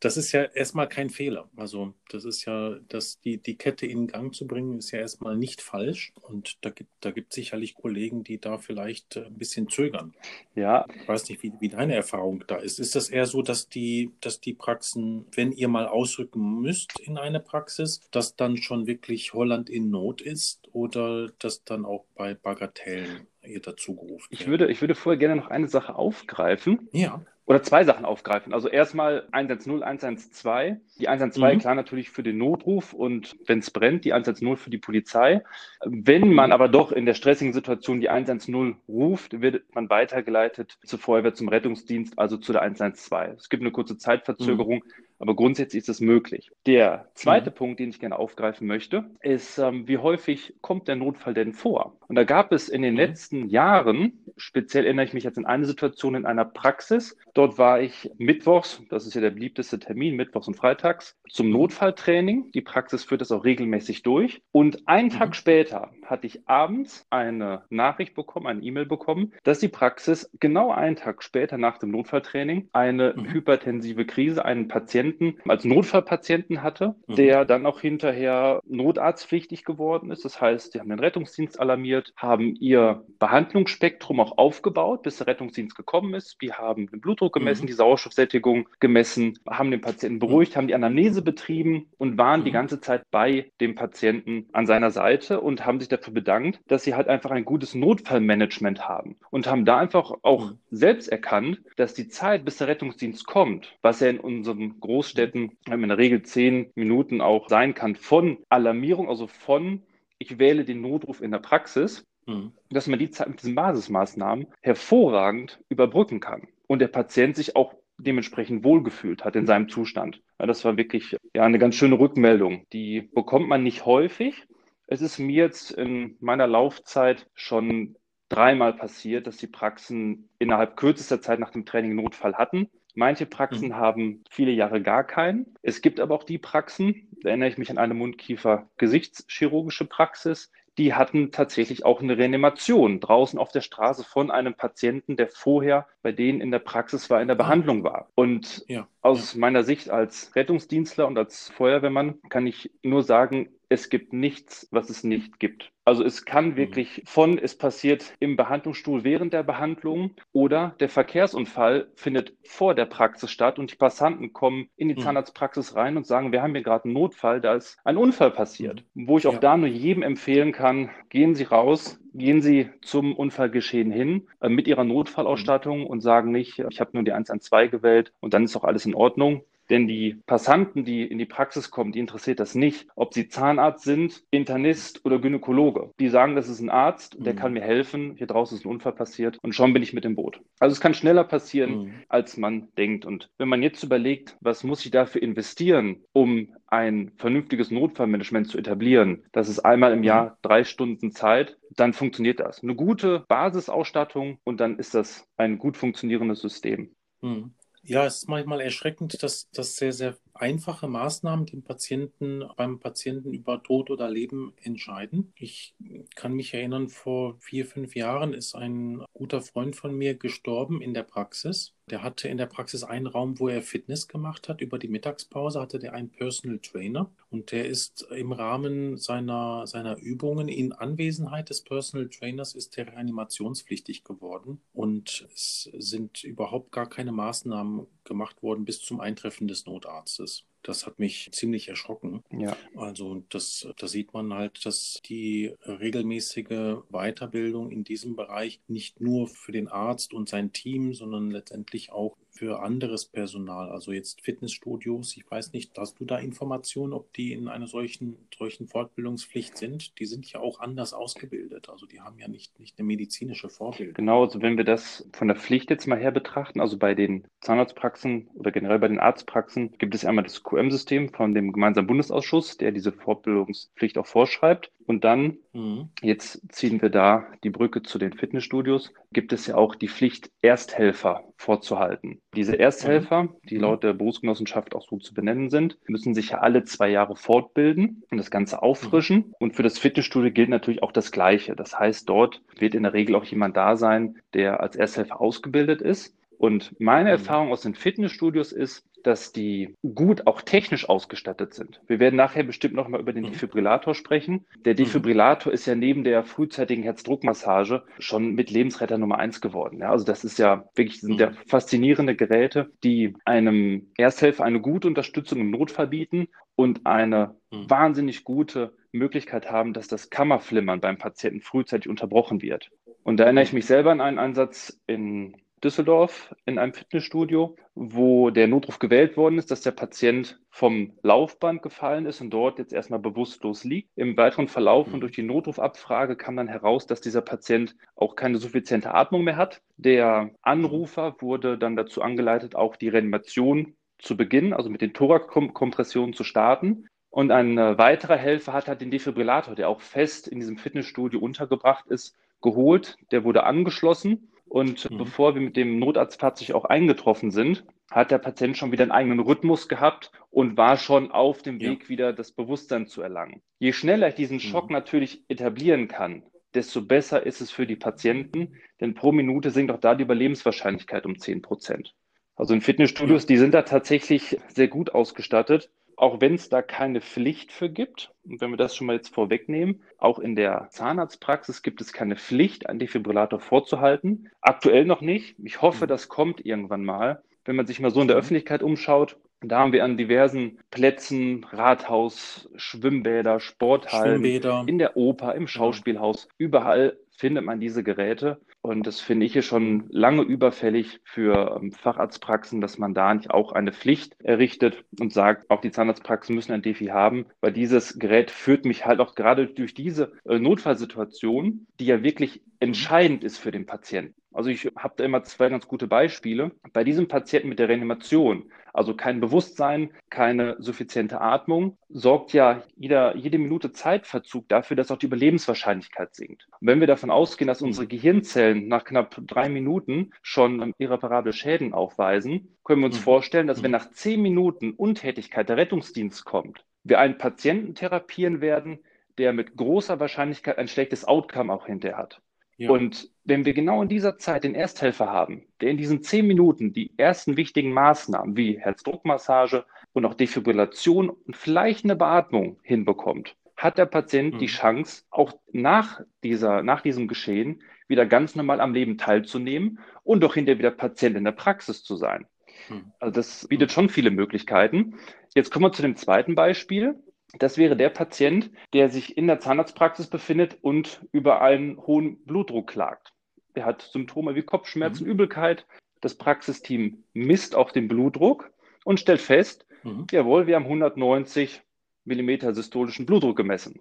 das 0.00 0.16
ist 0.16 0.32
ja 0.32 0.42
erstmal 0.42 0.88
kein 0.88 1.10
Fehler. 1.10 1.48
Also 1.56 1.94
das 2.10 2.24
ist 2.24 2.44
ja, 2.44 2.76
dass 2.88 3.20
die, 3.20 3.38
die 3.38 3.56
Kette 3.56 3.86
in 3.86 4.06
Gang 4.06 4.34
zu 4.34 4.46
bringen, 4.46 4.78
ist 4.78 4.90
ja 4.90 4.98
erstmal 4.98 5.36
nicht 5.36 5.62
falsch. 5.62 6.12
Und 6.20 6.58
da 6.64 6.70
gibt 6.70 6.90
da 7.00 7.10
gibt 7.10 7.32
sicherlich 7.32 7.74
Kollegen, 7.74 8.24
die 8.24 8.38
da 8.38 8.58
vielleicht 8.58 9.16
äh, 9.16 9.26
ein 9.26 9.38
bisschen 9.38 9.68
zögern. 9.68 10.14
Ja. 10.54 10.86
Ich 10.94 11.08
weiß 11.08 11.28
nicht, 11.28 11.42
wie, 11.42 11.52
wie 11.60 11.68
deine 11.68 11.94
Erfahrung 11.94 12.44
da 12.46 12.56
ist. 12.56 12.78
Ist 12.78 12.94
das 12.94 13.08
eher 13.08 13.26
so, 13.26 13.42
dass 13.42 13.68
die, 13.68 14.12
dass 14.20 14.40
die 14.40 14.54
Praxen, 14.54 15.26
wenn 15.32 15.52
ihr 15.52 15.68
mal 15.68 15.86
ausrücken 15.86 16.60
müsst 16.60 17.00
in 17.00 17.18
eine 17.18 17.40
Praxis, 17.40 18.00
dass 18.10 18.36
dann 18.36 18.56
schon 18.56 18.86
wirklich 18.86 19.32
Holland 19.32 19.70
in 19.70 19.90
Not 19.90 20.20
ist 20.20 20.68
oder 20.72 21.28
dass 21.38 21.64
dann 21.64 21.84
auch 21.84 22.04
bei 22.14 22.34
Bagatellen 22.34 23.26
ihr 23.46 23.60
dazu 23.60 23.94
gerufen 23.94 24.26
ich 24.30 24.46
würde, 24.46 24.70
ich 24.70 24.80
würde 24.80 24.94
vorher 24.94 25.18
gerne 25.18 25.36
noch 25.36 25.48
eine 25.48 25.68
Sache 25.68 25.94
aufgreifen. 25.96 26.88
Ja 26.92 27.24
oder 27.46 27.62
zwei 27.62 27.84
Sachen 27.84 28.06
aufgreifen. 28.06 28.54
Also 28.54 28.68
erstmal 28.68 29.26
110, 29.32 29.82
112. 29.82 30.78
Die 30.98 31.08
112 31.08 31.54
mhm. 31.54 31.58
klar 31.58 31.74
natürlich 31.74 32.10
für 32.10 32.22
den 32.22 32.38
Notruf 32.38 32.94
und 32.94 33.36
wenn 33.46 33.58
es 33.58 33.70
brennt, 33.70 34.04
die 34.04 34.12
110 34.14 34.56
für 34.56 34.70
die 34.70 34.78
Polizei. 34.78 35.42
Wenn 35.84 36.32
man 36.32 36.52
aber 36.52 36.68
doch 36.68 36.90
in 36.90 37.04
der 37.04 37.14
stressigen 37.14 37.52
Situation 37.52 38.00
die 38.00 38.08
110 38.08 38.76
ruft, 38.88 39.42
wird 39.42 39.62
man 39.74 39.90
weitergeleitet 39.90 40.78
zur 40.84 40.98
Feuerwehr, 40.98 41.34
zum 41.34 41.48
Rettungsdienst, 41.48 42.18
also 42.18 42.38
zu 42.38 42.52
der 42.52 42.62
112. 42.62 43.38
Es 43.38 43.48
gibt 43.50 43.62
eine 43.62 43.72
kurze 43.72 43.98
Zeitverzögerung, 43.98 44.82
mhm. 44.84 45.04
Aber 45.24 45.36
grundsätzlich 45.36 45.80
ist 45.80 45.88
es 45.88 46.00
möglich. 46.00 46.50
Der 46.66 47.08
zweite 47.14 47.48
mhm. 47.48 47.54
Punkt, 47.54 47.80
den 47.80 47.88
ich 47.88 47.98
gerne 47.98 48.18
aufgreifen 48.18 48.66
möchte, 48.66 49.06
ist, 49.22 49.56
ähm, 49.56 49.88
wie 49.88 49.96
häufig 49.96 50.52
kommt 50.60 50.86
der 50.86 50.96
Notfall 50.96 51.32
denn 51.32 51.54
vor? 51.54 51.96
Und 52.08 52.16
da 52.16 52.24
gab 52.24 52.52
es 52.52 52.68
in 52.68 52.82
den 52.82 52.92
mhm. 52.92 53.00
letzten 53.00 53.48
Jahren, 53.48 54.22
speziell 54.36 54.84
erinnere 54.84 55.06
ich 55.06 55.14
mich 55.14 55.24
jetzt 55.24 55.38
an 55.38 55.46
eine 55.46 55.64
Situation 55.64 56.14
in 56.14 56.26
einer 56.26 56.44
Praxis, 56.44 57.16
dort 57.32 57.56
war 57.56 57.80
ich 57.80 58.10
mittwochs, 58.18 58.82
das 58.90 59.06
ist 59.06 59.14
ja 59.14 59.22
der 59.22 59.30
beliebteste 59.30 59.78
Termin, 59.78 60.14
mittwochs 60.14 60.46
und 60.46 60.56
freitags, 60.56 61.16
zum 61.30 61.46
mhm. 61.46 61.54
Notfalltraining. 61.54 62.50
Die 62.52 62.60
Praxis 62.60 63.04
führt 63.04 63.22
das 63.22 63.32
auch 63.32 63.44
regelmäßig 63.44 64.02
durch. 64.02 64.42
Und 64.52 64.86
einen 64.86 65.08
Tag 65.08 65.30
mhm. 65.30 65.34
später 65.34 65.90
hatte 66.04 66.26
ich 66.26 66.46
abends 66.46 67.06
eine 67.08 67.62
Nachricht 67.70 68.14
bekommen, 68.14 68.46
eine 68.46 68.60
E-Mail 68.60 68.84
bekommen, 68.84 69.32
dass 69.42 69.58
die 69.58 69.68
Praxis 69.68 70.30
genau 70.38 70.70
einen 70.70 70.96
Tag 70.96 71.22
später 71.22 71.56
nach 71.56 71.78
dem 71.78 71.92
Notfalltraining 71.92 72.68
eine 72.74 73.14
mhm. 73.16 73.32
hypertensive 73.32 74.04
Krise, 74.04 74.44
einen 74.44 74.68
Patienten 74.68 75.13
als 75.46 75.64
Notfallpatienten 75.64 76.62
hatte, 76.62 76.94
mhm. 77.06 77.14
der 77.16 77.44
dann 77.44 77.66
auch 77.66 77.80
hinterher 77.80 78.60
notarztpflichtig 78.66 79.64
geworden 79.64 80.10
ist. 80.10 80.24
Das 80.24 80.40
heißt, 80.40 80.72
sie 80.72 80.80
haben 80.80 80.88
den 80.88 80.98
Rettungsdienst 80.98 81.58
alarmiert, 81.60 82.12
haben 82.16 82.54
ihr 82.56 83.04
Behandlungsspektrum 83.18 84.20
auch 84.20 84.38
aufgebaut, 84.38 85.02
bis 85.02 85.18
der 85.18 85.26
Rettungsdienst 85.26 85.76
gekommen 85.76 86.14
ist. 86.14 86.40
Die 86.42 86.52
haben 86.52 86.86
den 86.88 87.00
Blutdruck 87.00 87.32
gemessen, 87.32 87.64
mhm. 87.64 87.68
die 87.68 87.72
Sauerstoffsättigung 87.74 88.68
gemessen, 88.80 89.38
haben 89.48 89.70
den 89.70 89.80
Patienten 89.80 90.18
beruhigt, 90.18 90.56
haben 90.56 90.68
die 90.68 90.74
Anamnese 90.74 91.22
betrieben 91.22 91.86
und 91.98 92.18
waren 92.18 92.44
die 92.44 92.50
mhm. 92.50 92.54
ganze 92.54 92.80
Zeit 92.80 93.02
bei 93.10 93.50
dem 93.60 93.74
Patienten 93.74 94.46
an 94.52 94.66
seiner 94.66 94.90
Seite 94.90 95.40
und 95.40 95.66
haben 95.66 95.80
sich 95.80 95.88
dafür 95.88 96.14
bedankt, 96.14 96.60
dass 96.68 96.84
sie 96.84 96.94
halt 96.94 97.08
einfach 97.08 97.30
ein 97.30 97.44
gutes 97.44 97.74
Notfallmanagement 97.74 98.88
haben 98.88 99.16
und 99.30 99.46
haben 99.46 99.64
da 99.64 99.78
einfach 99.78 100.12
auch 100.22 100.50
mhm. 100.50 100.58
selbst 100.70 101.08
erkannt, 101.08 101.60
dass 101.76 101.94
die 101.94 102.08
Zeit, 102.08 102.44
bis 102.44 102.58
der 102.58 102.68
Rettungsdienst 102.68 103.26
kommt, 103.26 103.76
was 103.82 104.00
ja 104.00 104.08
in 104.08 104.20
unseren 104.20 104.80
Großstädten 104.94 105.58
in 105.68 105.88
der 105.88 105.98
Regel 105.98 106.22
zehn 106.22 106.70
Minuten 106.76 107.20
auch 107.20 107.48
sein 107.48 107.74
kann, 107.74 107.96
von 107.96 108.38
Alarmierung, 108.48 109.08
also 109.08 109.26
von 109.26 109.82
ich 110.18 110.38
wähle 110.38 110.64
den 110.64 110.82
Notruf 110.82 111.20
in 111.20 111.32
der 111.32 111.40
Praxis, 111.40 112.06
mhm. 112.26 112.52
dass 112.70 112.86
man 112.86 113.00
die 113.00 113.10
Zeit 113.10 113.28
mit 113.28 113.42
diesen 113.42 113.56
Basismaßnahmen 113.56 114.46
hervorragend 114.60 115.58
überbrücken 115.68 116.20
kann 116.20 116.46
und 116.68 116.78
der 116.78 116.86
Patient 116.86 117.34
sich 117.34 117.56
auch 117.56 117.74
dementsprechend 117.98 118.62
wohlgefühlt 118.62 119.24
hat 119.24 119.34
in 119.34 119.46
seinem 119.46 119.68
Zustand. 119.68 120.22
Ja, 120.38 120.46
das 120.46 120.64
war 120.64 120.76
wirklich 120.76 121.16
ja, 121.34 121.42
eine 121.42 121.58
ganz 121.58 121.74
schöne 121.74 121.98
Rückmeldung. 121.98 122.64
Die 122.72 123.02
bekommt 123.02 123.48
man 123.48 123.64
nicht 123.64 123.86
häufig. 123.86 124.46
Es 124.86 125.02
ist 125.02 125.18
mir 125.18 125.44
jetzt 125.44 125.72
in 125.72 126.16
meiner 126.20 126.46
Laufzeit 126.46 127.26
schon 127.34 127.96
dreimal 128.28 128.74
passiert, 128.74 129.26
dass 129.26 129.38
die 129.38 129.48
Praxen 129.48 130.28
innerhalb 130.38 130.76
kürzester 130.76 131.20
Zeit 131.20 131.40
nach 131.40 131.50
dem 131.50 131.66
Training 131.66 131.96
Notfall 131.96 132.34
hatten. 132.34 132.68
Manche 132.94 133.26
Praxen 133.26 133.68
mhm. 133.68 133.76
haben 133.76 134.24
viele 134.30 134.52
Jahre 134.52 134.80
gar 134.80 135.04
keinen. 135.04 135.54
Es 135.62 135.82
gibt 135.82 136.00
aber 136.00 136.14
auch 136.14 136.24
die 136.24 136.38
Praxen, 136.38 137.08
da 137.22 137.30
erinnere 137.30 137.48
ich 137.48 137.58
mich 137.58 137.70
an 137.70 137.78
eine 137.78 137.94
Mundkiefer-Gesichtschirurgische 137.94 139.84
Praxis, 139.84 140.50
die 140.78 140.94
hatten 140.94 141.30
tatsächlich 141.30 141.84
auch 141.84 142.00
eine 142.02 142.18
Reanimation 142.18 143.00
draußen 143.00 143.38
auf 143.38 143.52
der 143.52 143.60
Straße 143.60 144.04
von 144.04 144.30
einem 144.30 144.54
Patienten, 144.54 145.16
der 145.16 145.28
vorher 145.28 145.86
bei 146.02 146.12
denen 146.12 146.40
in 146.40 146.50
der 146.50 146.58
Praxis 146.58 147.10
war, 147.10 147.20
in 147.20 147.28
der 147.28 147.36
ah. 147.36 147.42
Behandlung 147.42 147.84
war. 147.84 148.08
Und 148.14 148.64
ja, 148.68 148.88
aus 149.04 149.34
meiner 149.34 149.64
Sicht 149.64 149.90
als 149.90 150.34
Rettungsdienstler 150.34 151.06
und 151.06 151.18
als 151.18 151.50
Feuerwehrmann 151.50 152.18
kann 152.30 152.46
ich 152.46 152.70
nur 152.82 153.02
sagen, 153.02 153.50
es 153.68 153.90
gibt 153.90 154.12
nichts, 154.12 154.66
was 154.70 154.88
es 154.88 155.04
nicht 155.04 155.38
gibt. 155.38 155.72
Also 155.84 156.02
es 156.02 156.24
kann 156.24 156.50
mhm. 156.50 156.56
wirklich 156.56 157.02
von, 157.04 157.38
es 157.38 157.58
passiert 157.58 158.14
im 158.18 158.36
Behandlungsstuhl 158.36 159.04
während 159.04 159.34
der 159.34 159.42
Behandlung 159.42 160.12
oder 160.32 160.74
der 160.80 160.88
Verkehrsunfall 160.88 161.88
findet 161.96 162.34
vor 162.44 162.74
der 162.74 162.86
Praxis 162.86 163.30
statt 163.30 163.58
und 163.58 163.72
die 163.72 163.76
Passanten 163.76 164.32
kommen 164.32 164.68
in 164.76 164.88
die 164.88 164.94
mhm. 164.94 165.00
Zahnarztpraxis 165.00 165.74
rein 165.74 165.98
und 165.98 166.06
sagen, 166.06 166.32
wir 166.32 166.40
haben 166.40 166.54
hier 166.54 166.62
gerade 166.62 166.84
einen 166.84 166.94
Notfall, 166.94 167.42
da 167.42 167.54
ist 167.54 167.78
ein 167.84 167.98
Unfall 167.98 168.30
passiert. 168.30 168.84
Mhm. 168.94 169.08
Wo 169.08 169.18
ich 169.18 169.26
auch 169.26 169.34
ja. 169.34 169.40
da 169.40 169.56
nur 169.58 169.68
jedem 169.68 170.02
empfehlen 170.02 170.52
kann, 170.52 170.88
gehen 171.10 171.34
Sie 171.34 171.44
raus, 171.44 172.00
gehen 172.14 172.40
Sie 172.40 172.70
zum 172.80 173.14
Unfallgeschehen 173.14 173.90
hin 173.90 174.28
äh, 174.40 174.48
mit 174.48 174.66
Ihrer 174.66 174.84
Notfallausstattung 174.84 175.86
und 175.86 176.00
sagen 176.00 176.30
nicht, 176.30 176.58
ich 176.70 176.80
habe 176.80 176.90
nur 176.94 177.02
die 177.02 177.12
112 177.12 177.70
gewählt 177.70 178.12
und 178.20 178.34
dann 178.34 178.44
ist 178.44 178.56
auch 178.56 178.64
alles 178.64 178.86
in 178.86 178.94
Ordnung. 178.94 179.44
Denn 179.70 179.86
die 179.86 180.20
Passanten, 180.26 180.84
die 180.84 181.04
in 181.04 181.18
die 181.18 181.24
Praxis 181.24 181.70
kommen, 181.70 181.92
die 181.92 181.98
interessiert 181.98 182.40
das 182.40 182.54
nicht, 182.54 182.86
ob 182.96 183.14
sie 183.14 183.28
Zahnarzt 183.28 183.84
sind, 183.84 184.22
Internist 184.30 185.04
oder 185.04 185.18
Gynäkologe. 185.18 185.90
Die 185.98 186.08
sagen, 186.08 186.36
das 186.36 186.48
ist 186.48 186.60
ein 186.60 186.70
Arzt, 186.70 187.16
der 187.18 187.32
mhm. 187.34 187.38
kann 187.38 187.52
mir 187.54 187.62
helfen, 187.62 188.14
hier 188.16 188.26
draußen 188.26 188.58
ist 188.58 188.64
ein 188.64 188.70
Unfall 188.70 188.92
passiert 188.92 189.38
und 189.42 189.54
schon 189.54 189.72
bin 189.72 189.82
ich 189.82 189.92
mit 189.92 190.04
dem 190.04 190.14
Boot. 190.14 190.40
Also 190.58 190.72
es 190.72 190.80
kann 190.80 190.94
schneller 190.94 191.24
passieren, 191.24 191.84
mhm. 191.84 191.94
als 192.08 192.36
man 192.36 192.68
denkt. 192.76 193.06
Und 193.06 193.30
wenn 193.38 193.48
man 193.48 193.62
jetzt 193.62 193.82
überlegt, 193.82 194.36
was 194.40 194.64
muss 194.64 194.84
ich 194.84 194.90
dafür 194.90 195.22
investieren, 195.22 196.04
um 196.12 196.54
ein 196.66 197.12
vernünftiges 197.16 197.70
Notfallmanagement 197.70 198.48
zu 198.48 198.58
etablieren, 198.58 199.24
das 199.32 199.48
ist 199.48 199.60
einmal 199.60 199.92
im 199.92 200.00
mhm. 200.00 200.04
Jahr 200.04 200.38
drei 200.42 200.64
Stunden 200.64 201.12
Zeit, 201.12 201.56
dann 201.70 201.92
funktioniert 201.92 202.40
das. 202.40 202.62
Eine 202.62 202.74
gute 202.74 203.24
Basisausstattung 203.28 204.38
und 204.44 204.60
dann 204.60 204.78
ist 204.78 204.94
das 204.94 205.26
ein 205.36 205.58
gut 205.58 205.76
funktionierendes 205.76 206.40
System. 206.40 206.94
Mhm. 207.20 207.54
Ja, 207.86 208.06
es 208.06 208.16
ist 208.16 208.28
manchmal 208.28 208.62
erschreckend, 208.62 209.22
dass 209.22 209.50
das 209.50 209.76
sehr, 209.76 209.92
sehr 209.92 210.16
einfache 210.32 210.88
Maßnahmen 210.88 211.44
den 211.44 211.62
Patienten 211.62 212.42
beim 212.56 212.80
Patienten 212.80 213.34
über 213.34 213.62
Tod 213.62 213.90
oder 213.90 214.08
Leben 214.08 214.54
entscheiden. 214.62 215.34
Ich 215.36 215.74
kann 216.14 216.32
mich 216.32 216.54
erinnern, 216.54 216.88
vor 216.88 217.36
vier, 217.40 217.66
fünf 217.66 217.94
Jahren 217.94 218.32
ist 218.32 218.54
ein 218.54 219.04
guter 219.12 219.42
Freund 219.42 219.76
von 219.76 219.94
mir 219.94 220.14
gestorben 220.14 220.80
in 220.80 220.94
der 220.94 221.02
Praxis. 221.02 221.74
Der 221.90 222.02
hatte 222.02 222.28
in 222.28 222.38
der 222.38 222.46
Praxis 222.46 222.82
einen 222.82 223.06
Raum, 223.06 223.38
wo 223.38 223.48
er 223.48 223.60
Fitness 223.60 224.08
gemacht 224.08 224.48
hat. 224.48 224.62
Über 224.62 224.78
die 224.78 224.88
Mittagspause 224.88 225.60
hatte 225.60 225.78
der 225.78 225.92
einen 225.92 226.10
Personal 226.10 226.58
Trainer 226.60 227.10
und 227.30 227.52
der 227.52 227.66
ist 227.66 228.06
im 228.10 228.32
Rahmen 228.32 228.96
seiner, 228.96 229.66
seiner 229.66 229.98
Übungen 229.98 230.48
in 230.48 230.72
Anwesenheit 230.72 231.50
des 231.50 231.62
Personal 231.62 232.08
Trainers 232.08 232.54
ist 232.54 232.76
der 232.76 232.86
reanimationspflichtig 232.86 234.02
geworden 234.02 234.62
und 234.72 235.28
es 235.34 235.70
sind 235.76 236.24
überhaupt 236.24 236.72
gar 236.72 236.88
keine 236.88 237.12
Maßnahmen 237.12 237.86
gemacht 238.04 238.42
worden 238.42 238.64
bis 238.64 238.80
zum 238.80 239.00
Eintreffen 239.00 239.46
des 239.46 239.66
Notarztes. 239.66 240.46
Das 240.64 240.86
hat 240.86 240.98
mich 240.98 241.28
ziemlich 241.32 241.68
erschrocken. 241.68 242.24
Ja. 242.30 242.56
Also 242.74 243.22
das, 243.28 243.68
da 243.76 243.86
sieht 243.86 244.14
man 244.14 244.32
halt, 244.32 244.64
dass 244.64 245.00
die 245.04 245.54
regelmäßige 245.66 246.78
Weiterbildung 246.90 247.70
in 247.70 247.84
diesem 247.84 248.16
Bereich 248.16 248.60
nicht 248.66 249.00
nur 249.00 249.28
für 249.28 249.52
den 249.52 249.68
Arzt 249.68 250.14
und 250.14 250.28
sein 250.28 250.52
Team, 250.52 250.94
sondern 250.94 251.30
letztendlich 251.30 251.92
auch 251.92 252.16
für 252.34 252.60
anderes 252.60 253.04
Personal, 253.04 253.70
also 253.70 253.92
jetzt 253.92 254.20
Fitnessstudios. 254.22 255.16
Ich 255.16 255.30
weiß 255.30 255.52
nicht, 255.52 255.78
hast 255.78 256.00
du 256.00 256.04
da 256.04 256.18
Informationen, 256.18 256.92
ob 256.92 257.12
die 257.12 257.32
in 257.32 257.46
einer 257.46 257.68
solchen, 257.68 258.16
solchen 258.36 258.66
Fortbildungspflicht 258.66 259.56
sind? 259.56 259.98
Die 260.00 260.06
sind 260.06 260.30
ja 260.32 260.40
auch 260.40 260.58
anders 260.58 260.94
ausgebildet. 260.94 261.68
Also 261.68 261.86
die 261.86 262.00
haben 262.00 262.18
ja 262.18 262.26
nicht, 262.26 262.58
nicht 262.58 262.76
eine 262.78 262.86
medizinische 262.86 263.48
Vorbildung. 263.48 263.94
Genau, 263.94 264.24
also 264.24 264.42
wenn 264.42 264.56
wir 264.56 264.64
das 264.64 265.08
von 265.12 265.28
der 265.28 265.36
Pflicht 265.36 265.70
jetzt 265.70 265.86
mal 265.86 265.98
her 265.98 266.10
betrachten, 266.10 266.60
also 266.60 266.76
bei 266.76 266.94
den 266.94 267.28
Zahnarztpraxen 267.40 268.28
oder 268.34 268.50
generell 268.50 268.80
bei 268.80 268.88
den 268.88 268.98
Arztpraxen 268.98 269.78
gibt 269.78 269.94
es 269.94 270.04
einmal 270.04 270.24
das 270.24 270.42
QM-System 270.42 271.10
von 271.10 271.34
dem 271.34 271.52
gemeinsamen 271.52 271.86
Bundesausschuss, 271.86 272.58
der 272.58 272.72
diese 272.72 272.90
Fortbildungspflicht 272.90 273.96
auch 273.96 274.06
vorschreibt. 274.06 274.72
Und 274.86 275.04
dann, 275.04 275.38
mhm. 275.52 275.88
jetzt 276.02 276.40
ziehen 276.52 276.82
wir 276.82 276.90
da 276.90 277.26
die 277.42 277.50
Brücke 277.50 277.82
zu 277.82 277.98
den 277.98 278.12
Fitnessstudios, 278.12 278.92
gibt 279.12 279.32
es 279.32 279.46
ja 279.46 279.56
auch 279.56 279.74
die 279.74 279.88
Pflicht, 279.88 280.30
Ersthelfer 280.42 281.24
vorzuhalten. 281.36 282.20
Diese 282.34 282.58
Ersthelfer, 282.58 283.24
mhm. 283.24 283.30
die 283.48 283.56
laut 283.56 283.82
der 283.82 283.94
Berufsgenossenschaft 283.94 284.74
auch 284.74 284.86
so 284.86 284.98
zu 284.98 285.14
benennen 285.14 285.50
sind, 285.50 285.78
müssen 285.86 286.14
sich 286.14 286.30
ja 286.30 286.38
alle 286.38 286.64
zwei 286.64 286.90
Jahre 286.90 287.16
fortbilden 287.16 288.02
und 288.10 288.18
das 288.18 288.30
Ganze 288.30 288.62
auffrischen. 288.62 289.16
Mhm. 289.16 289.34
Und 289.38 289.56
für 289.56 289.62
das 289.62 289.78
Fitnessstudio 289.78 290.30
gilt 290.30 290.50
natürlich 290.50 290.82
auch 290.82 290.92
das 290.92 291.12
Gleiche. 291.12 291.56
Das 291.56 291.78
heißt, 291.78 292.08
dort 292.08 292.42
wird 292.58 292.74
in 292.74 292.82
der 292.82 292.92
Regel 292.92 293.14
auch 293.14 293.24
jemand 293.24 293.56
da 293.56 293.76
sein, 293.76 294.16
der 294.34 294.60
als 294.60 294.76
Ersthelfer 294.76 295.20
ausgebildet 295.20 295.80
ist. 295.80 296.16
Und 296.36 296.78
meine 296.78 297.10
mhm. 297.10 297.14
Erfahrung 297.14 297.52
aus 297.52 297.62
den 297.62 297.74
Fitnessstudios 297.74 298.52
ist, 298.52 298.84
dass 299.04 299.32
die 299.32 299.76
gut 299.94 300.26
auch 300.26 300.42
technisch 300.42 300.88
ausgestattet 300.88 301.54
sind. 301.54 301.80
Wir 301.86 302.00
werden 302.00 302.16
nachher 302.16 302.42
bestimmt 302.42 302.74
noch 302.74 302.88
mal 302.88 303.00
über 303.00 303.12
den 303.12 303.24
mhm. 303.24 303.28
Defibrillator 303.28 303.94
sprechen. 303.94 304.46
Der 304.64 304.72
mhm. 304.72 304.78
Defibrillator 304.78 305.52
ist 305.52 305.66
ja 305.66 305.74
neben 305.74 306.04
der 306.04 306.24
frühzeitigen 306.24 306.82
Herzdruckmassage 306.82 307.84
schon 307.98 308.34
mit 308.34 308.50
Lebensretter 308.50 308.98
Nummer 308.98 309.18
eins 309.18 309.40
geworden. 309.40 309.78
Ja, 309.80 309.90
also 309.90 310.04
das 310.04 310.24
ist 310.24 310.38
ja 310.38 310.68
wirklich 310.74 311.00
sind 311.00 311.20
ja 311.20 311.32
faszinierende 311.46 312.16
Geräte, 312.16 312.72
die 312.82 313.14
einem 313.24 313.92
Ersthelfer 313.96 314.44
eine 314.44 314.60
gute 314.60 314.88
Unterstützung 314.88 315.40
im 315.40 315.50
Notfall 315.50 315.88
bieten 315.88 316.28
und 316.56 316.86
eine 316.86 317.36
wahnsinnig 317.50 318.24
gute 318.24 318.74
Möglichkeit 318.92 319.50
haben, 319.50 319.72
dass 319.72 319.88
das 319.88 320.10
Kammerflimmern 320.10 320.80
beim 320.80 320.98
Patienten 320.98 321.40
frühzeitig 321.40 321.88
unterbrochen 321.88 322.42
wird. 322.42 322.70
Und 323.02 323.18
da 323.18 323.24
erinnere 323.24 323.44
ich 323.44 323.52
mich 323.52 323.66
selber 323.66 323.92
an 323.92 324.00
einen 324.00 324.18
Einsatz 324.18 324.80
in 324.86 325.36
Düsseldorf 325.64 326.34
in 326.44 326.58
einem 326.58 326.74
Fitnessstudio, 326.74 327.56
wo 327.74 328.30
der 328.30 328.46
Notruf 328.46 328.78
gewählt 328.78 329.16
worden 329.16 329.38
ist, 329.38 329.50
dass 329.50 329.62
der 329.62 329.70
Patient 329.70 330.38
vom 330.50 330.92
Laufband 331.02 331.62
gefallen 331.62 332.06
ist 332.06 332.20
und 332.20 332.30
dort 332.30 332.58
jetzt 332.58 332.72
erstmal 332.72 333.00
bewusstlos 333.00 333.64
liegt. 333.64 333.90
Im 333.96 334.16
weiteren 334.16 334.48
Verlauf 334.48 334.88
und 334.88 334.96
mhm. 334.96 335.00
durch 335.00 335.12
die 335.12 335.22
Notrufabfrage 335.22 336.16
kam 336.16 336.36
dann 336.36 336.48
heraus, 336.48 336.86
dass 336.86 337.00
dieser 337.00 337.22
Patient 337.22 337.74
auch 337.96 338.14
keine 338.14 338.38
suffiziente 338.38 338.94
Atmung 338.94 339.24
mehr 339.24 339.36
hat. 339.36 339.62
Der 339.76 340.30
Anrufer 340.42 341.16
wurde 341.20 341.56
dann 341.58 341.76
dazu 341.76 342.02
angeleitet, 342.02 342.54
auch 342.54 342.76
die 342.76 342.88
Reanimation 342.88 343.74
zu 343.98 344.16
beginnen, 344.16 344.52
also 344.52 344.68
mit 344.68 344.82
den 344.82 344.92
Thorax-Kompressionen 344.92 346.12
zu 346.12 346.24
starten. 346.24 346.86
Und 347.08 347.30
ein 347.30 347.56
äh, 347.58 347.78
weiterer 347.78 348.16
Helfer 348.16 348.52
hat 348.52 348.68
halt 348.68 348.80
den 348.80 348.90
Defibrillator, 348.90 349.54
der 349.54 349.68
auch 349.68 349.80
fest 349.80 350.28
in 350.28 350.40
diesem 350.40 350.58
Fitnessstudio 350.58 351.20
untergebracht 351.20 351.86
ist, 351.86 352.16
geholt. 352.42 352.96
Der 353.12 353.24
wurde 353.24 353.44
angeschlossen. 353.44 354.30
Und 354.54 354.88
mhm. 354.88 354.98
bevor 354.98 355.34
wir 355.34 355.42
mit 355.42 355.56
dem 355.56 355.80
Notarztfahrzeug 355.80 356.54
auch 356.54 356.64
eingetroffen 356.64 357.32
sind, 357.32 357.64
hat 357.90 358.12
der 358.12 358.18
Patient 358.18 358.56
schon 358.56 358.70
wieder 358.70 358.84
einen 358.84 358.92
eigenen 358.92 359.18
Rhythmus 359.18 359.66
gehabt 359.66 360.12
und 360.30 360.56
war 360.56 360.76
schon 360.76 361.10
auf 361.10 361.42
dem 361.42 361.58
Weg, 361.58 361.82
ja. 361.82 361.88
wieder 361.88 362.12
das 362.12 362.30
Bewusstsein 362.30 362.86
zu 362.86 363.02
erlangen. 363.02 363.42
Je 363.58 363.72
schneller 363.72 364.06
ich 364.06 364.14
diesen 364.14 364.38
Schock 364.38 364.70
mhm. 364.70 364.74
natürlich 364.74 365.24
etablieren 365.26 365.88
kann, 365.88 366.22
desto 366.54 366.82
besser 366.82 367.26
ist 367.26 367.40
es 367.40 367.50
für 367.50 367.66
die 367.66 367.74
Patienten, 367.74 368.54
denn 368.80 368.94
pro 368.94 369.10
Minute 369.10 369.50
sinkt 369.50 369.72
auch 369.72 369.80
da 369.80 369.96
die 369.96 370.04
Überlebenswahrscheinlichkeit 370.04 371.04
um 371.04 371.18
10 371.18 371.42
Prozent. 371.42 371.96
Also 372.36 372.54
in 372.54 372.60
Fitnessstudios, 372.60 373.26
die 373.26 373.38
sind 373.38 373.54
da 373.54 373.62
tatsächlich 373.62 374.38
sehr 374.46 374.68
gut 374.68 374.94
ausgestattet, 374.94 375.68
auch 375.96 376.20
wenn 376.20 376.34
es 376.34 376.48
da 376.48 376.62
keine 376.62 377.00
Pflicht 377.00 377.52
für 377.52 377.68
gibt. 377.68 378.12
Und 378.24 378.40
wenn 378.40 378.50
wir 378.50 378.56
das 378.56 378.76
schon 378.76 378.86
mal 378.86 378.96
jetzt 378.96 379.14
vorwegnehmen, 379.14 379.82
auch 379.98 380.18
in 380.18 380.36
der 380.36 380.68
Zahnarztpraxis 380.70 381.62
gibt 381.62 381.80
es 381.80 381.92
keine 381.92 382.16
Pflicht, 382.16 382.68
einen 382.68 382.78
Defibrillator 382.78 383.40
vorzuhalten. 383.40 384.30
Aktuell 384.40 384.84
noch 384.84 385.00
nicht. 385.00 385.36
Ich 385.42 385.62
hoffe, 385.62 385.84
mhm. 385.84 385.88
das 385.88 386.08
kommt 386.08 386.44
irgendwann 386.44 386.84
mal. 386.84 387.22
Wenn 387.44 387.56
man 387.56 387.66
sich 387.66 387.80
mal 387.80 387.90
so 387.90 388.00
in 388.00 388.08
der 388.08 388.16
mhm. 388.16 388.20
Öffentlichkeit 388.20 388.62
umschaut, 388.62 389.16
da 389.40 389.58
haben 389.58 389.72
wir 389.72 389.84
an 389.84 389.98
diversen 389.98 390.58
Plätzen, 390.70 391.44
Rathaus, 391.50 392.48
Schwimmbäder, 392.56 393.40
Sporthallen, 393.40 394.20
Schwimmbäder. 394.20 394.64
in 394.66 394.78
der 394.78 394.96
Oper, 394.96 395.34
im 395.34 395.46
Schauspielhaus, 395.46 396.28
überall 396.38 396.96
findet 397.16 397.44
man 397.44 397.60
diese 397.60 397.82
Geräte. 397.82 398.40
Und 398.60 398.86
das 398.86 399.00
finde 399.00 399.26
ich 399.26 399.32
hier 399.32 399.42
schon 399.42 399.86
lange 399.90 400.22
überfällig 400.22 401.00
für 401.04 401.58
ähm, 401.60 401.72
Facharztpraxen, 401.72 402.60
dass 402.60 402.78
man 402.78 402.94
da 402.94 403.14
nicht 403.14 403.30
auch 403.30 403.52
eine 403.52 403.72
Pflicht 403.72 404.16
errichtet 404.20 404.84
und 404.98 405.12
sagt, 405.12 405.50
auch 405.50 405.60
die 405.60 405.70
Zahnarztpraxen 405.70 406.34
müssen 406.34 406.52
ein 406.52 406.62
Defi 406.62 406.86
haben, 406.86 407.26
weil 407.40 407.52
dieses 407.52 407.98
Gerät 407.98 408.30
führt 408.30 408.64
mich 408.64 408.86
halt 408.86 409.00
auch 409.00 409.14
gerade 409.14 409.46
durch 409.46 409.74
diese 409.74 410.12
äh, 410.24 410.38
Notfallsituation, 410.38 411.66
die 411.78 411.86
ja 411.86 412.02
wirklich 412.02 412.42
entscheidend 412.60 413.24
ist 413.24 413.38
für 413.38 413.50
den 413.50 413.66
Patienten. 413.66 414.14
Also 414.32 414.50
ich 414.50 414.64
habe 414.76 414.94
da 414.96 415.04
immer 415.04 415.22
zwei 415.22 415.48
ganz 415.48 415.68
gute 415.68 415.86
Beispiele. 415.86 416.50
Bei 416.72 416.82
diesem 416.82 417.06
Patienten 417.06 417.48
mit 417.48 417.60
der 417.60 417.68
Reanimation, 417.68 418.50
also 418.74 418.94
kein 418.94 419.20
Bewusstsein, 419.20 419.90
keine 420.10 420.56
suffiziente 420.58 421.20
Atmung, 421.20 421.78
sorgt 421.88 422.32
ja 422.32 422.62
jeder, 422.76 423.16
jede 423.16 423.38
Minute 423.38 423.72
Zeitverzug 423.72 424.48
dafür, 424.48 424.76
dass 424.76 424.90
auch 424.90 424.98
die 424.98 425.06
Überlebenswahrscheinlichkeit 425.06 426.14
sinkt. 426.14 426.48
Und 426.60 426.66
wenn 426.66 426.80
wir 426.80 426.88
davon 426.88 427.10
ausgehen, 427.10 427.46
dass 427.46 427.62
unsere 427.62 427.86
Gehirnzellen 427.86 428.66
nach 428.66 428.84
knapp 428.84 429.16
drei 429.26 429.48
Minuten 429.48 430.10
schon 430.22 430.74
irreparable 430.78 431.32
Schäden 431.32 431.72
aufweisen, 431.72 432.56
können 432.64 432.80
wir 432.80 432.86
uns 432.86 432.98
mhm. 432.98 433.04
vorstellen, 433.04 433.46
dass 433.46 433.62
wenn 433.62 433.70
nach 433.70 433.90
zehn 433.90 434.20
Minuten 434.20 434.72
Untätigkeit 434.72 435.48
der 435.48 435.56
Rettungsdienst 435.56 436.24
kommt, 436.24 436.64
wir 436.82 436.98
einen 436.98 437.16
Patienten 437.16 437.74
therapieren 437.76 438.40
werden, 438.40 438.80
der 439.18 439.32
mit 439.32 439.56
großer 439.56 440.00
Wahrscheinlichkeit 440.00 440.58
ein 440.58 440.68
schlechtes 440.68 441.04
Outcome 441.04 441.52
auch 441.52 441.66
hinterher 441.66 441.96
hat. 441.96 442.20
Ja. 442.56 442.70
Und 442.70 443.10
wenn 443.24 443.44
wir 443.44 443.54
genau 443.54 443.82
in 443.82 443.88
dieser 443.88 444.18
Zeit 444.18 444.44
den 444.44 444.54
Ersthelfer 444.54 445.10
haben, 445.10 445.44
der 445.60 445.70
in 445.70 445.76
diesen 445.76 446.02
zehn 446.02 446.26
Minuten 446.26 446.72
die 446.72 446.96
ersten 446.96 447.36
wichtigen 447.36 447.72
Maßnahmen 447.72 448.36
wie 448.36 448.58
Herzdruckmassage 448.58 449.64
und 449.92 450.04
auch 450.04 450.14
Defibrillation 450.14 451.10
und 451.10 451.36
vielleicht 451.36 451.84
eine 451.84 451.96
Beatmung 451.96 452.58
hinbekommt, 452.62 453.36
hat 453.56 453.78
der 453.78 453.86
Patient 453.86 454.34
mhm. 454.34 454.38
die 454.38 454.46
Chance, 454.46 455.04
auch 455.10 455.32
nach, 455.52 456.00
dieser, 456.22 456.62
nach 456.62 456.80
diesem 456.82 457.08
Geschehen 457.08 457.62
wieder 457.88 458.06
ganz 458.06 458.34
normal 458.34 458.60
am 458.60 458.74
Leben 458.74 458.98
teilzunehmen 458.98 459.78
und 460.02 460.22
doch 460.22 460.34
hinterher 460.34 460.58
wieder 460.58 460.70
Patient 460.70 461.16
in 461.16 461.24
der 461.24 461.32
Praxis 461.32 461.82
zu 461.82 461.96
sein. 461.96 462.26
Mhm. 462.68 462.92
Also 462.98 463.14
das 463.14 463.46
bietet 463.48 463.72
schon 463.72 463.88
viele 463.88 464.10
Möglichkeiten. 464.10 464.98
Jetzt 465.34 465.50
kommen 465.50 465.64
wir 465.64 465.72
zu 465.72 465.82
dem 465.82 465.96
zweiten 465.96 466.34
Beispiel. 466.34 467.02
Das 467.38 467.58
wäre 467.58 467.76
der 467.76 467.88
Patient, 467.88 468.50
der 468.72 468.90
sich 468.90 469.16
in 469.16 469.26
der 469.26 469.40
Zahnarztpraxis 469.40 470.06
befindet 470.08 470.58
und 470.62 471.06
über 471.12 471.42
einen 471.42 471.78
hohen 471.78 472.24
Blutdruck 472.24 472.68
klagt. 472.68 473.12
Er 473.54 473.64
hat 473.64 473.82
Symptome 473.82 474.34
wie 474.34 474.42
Kopfschmerzen, 474.42 475.04
mhm. 475.04 475.10
Übelkeit. 475.10 475.66
Das 476.00 476.16
Praxisteam 476.16 477.04
misst 477.12 477.54
auch 477.54 477.70
den 477.70 477.88
Blutdruck 477.88 478.50
und 478.84 479.00
stellt 479.00 479.20
fest, 479.20 479.66
mhm. 479.82 480.06
jawohl, 480.10 480.46
wir 480.46 480.56
haben 480.56 480.64
190 480.64 481.62
mm 482.04 482.52
systolischen 482.52 483.06
Blutdruck 483.06 483.36
gemessen. 483.36 483.80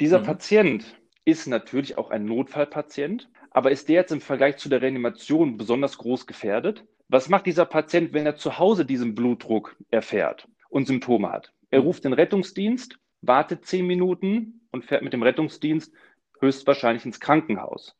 Dieser 0.00 0.20
mhm. 0.20 0.24
Patient 0.24 1.00
ist 1.24 1.46
natürlich 1.46 1.96
auch 1.96 2.10
ein 2.10 2.24
Notfallpatient, 2.24 3.30
aber 3.50 3.70
ist 3.70 3.88
der 3.88 3.96
jetzt 3.96 4.12
im 4.12 4.20
Vergleich 4.20 4.58
zu 4.58 4.68
der 4.68 4.82
Reanimation 4.82 5.56
besonders 5.56 5.96
groß 5.98 6.26
gefährdet? 6.26 6.84
Was 7.08 7.28
macht 7.28 7.46
dieser 7.46 7.64
Patient, 7.64 8.12
wenn 8.12 8.26
er 8.26 8.36
zu 8.36 8.58
Hause 8.58 8.84
diesen 8.84 9.14
Blutdruck 9.14 9.76
erfährt 9.90 10.48
und 10.68 10.86
Symptome 10.86 11.30
hat? 11.30 11.52
Er 11.74 11.80
ruft 11.80 12.04
den 12.04 12.12
Rettungsdienst, 12.12 13.00
wartet 13.20 13.64
zehn 13.66 13.84
Minuten 13.84 14.60
und 14.70 14.84
fährt 14.84 15.02
mit 15.02 15.12
dem 15.12 15.24
Rettungsdienst 15.24 15.92
höchstwahrscheinlich 16.40 17.04
ins 17.04 17.18
Krankenhaus. 17.18 17.98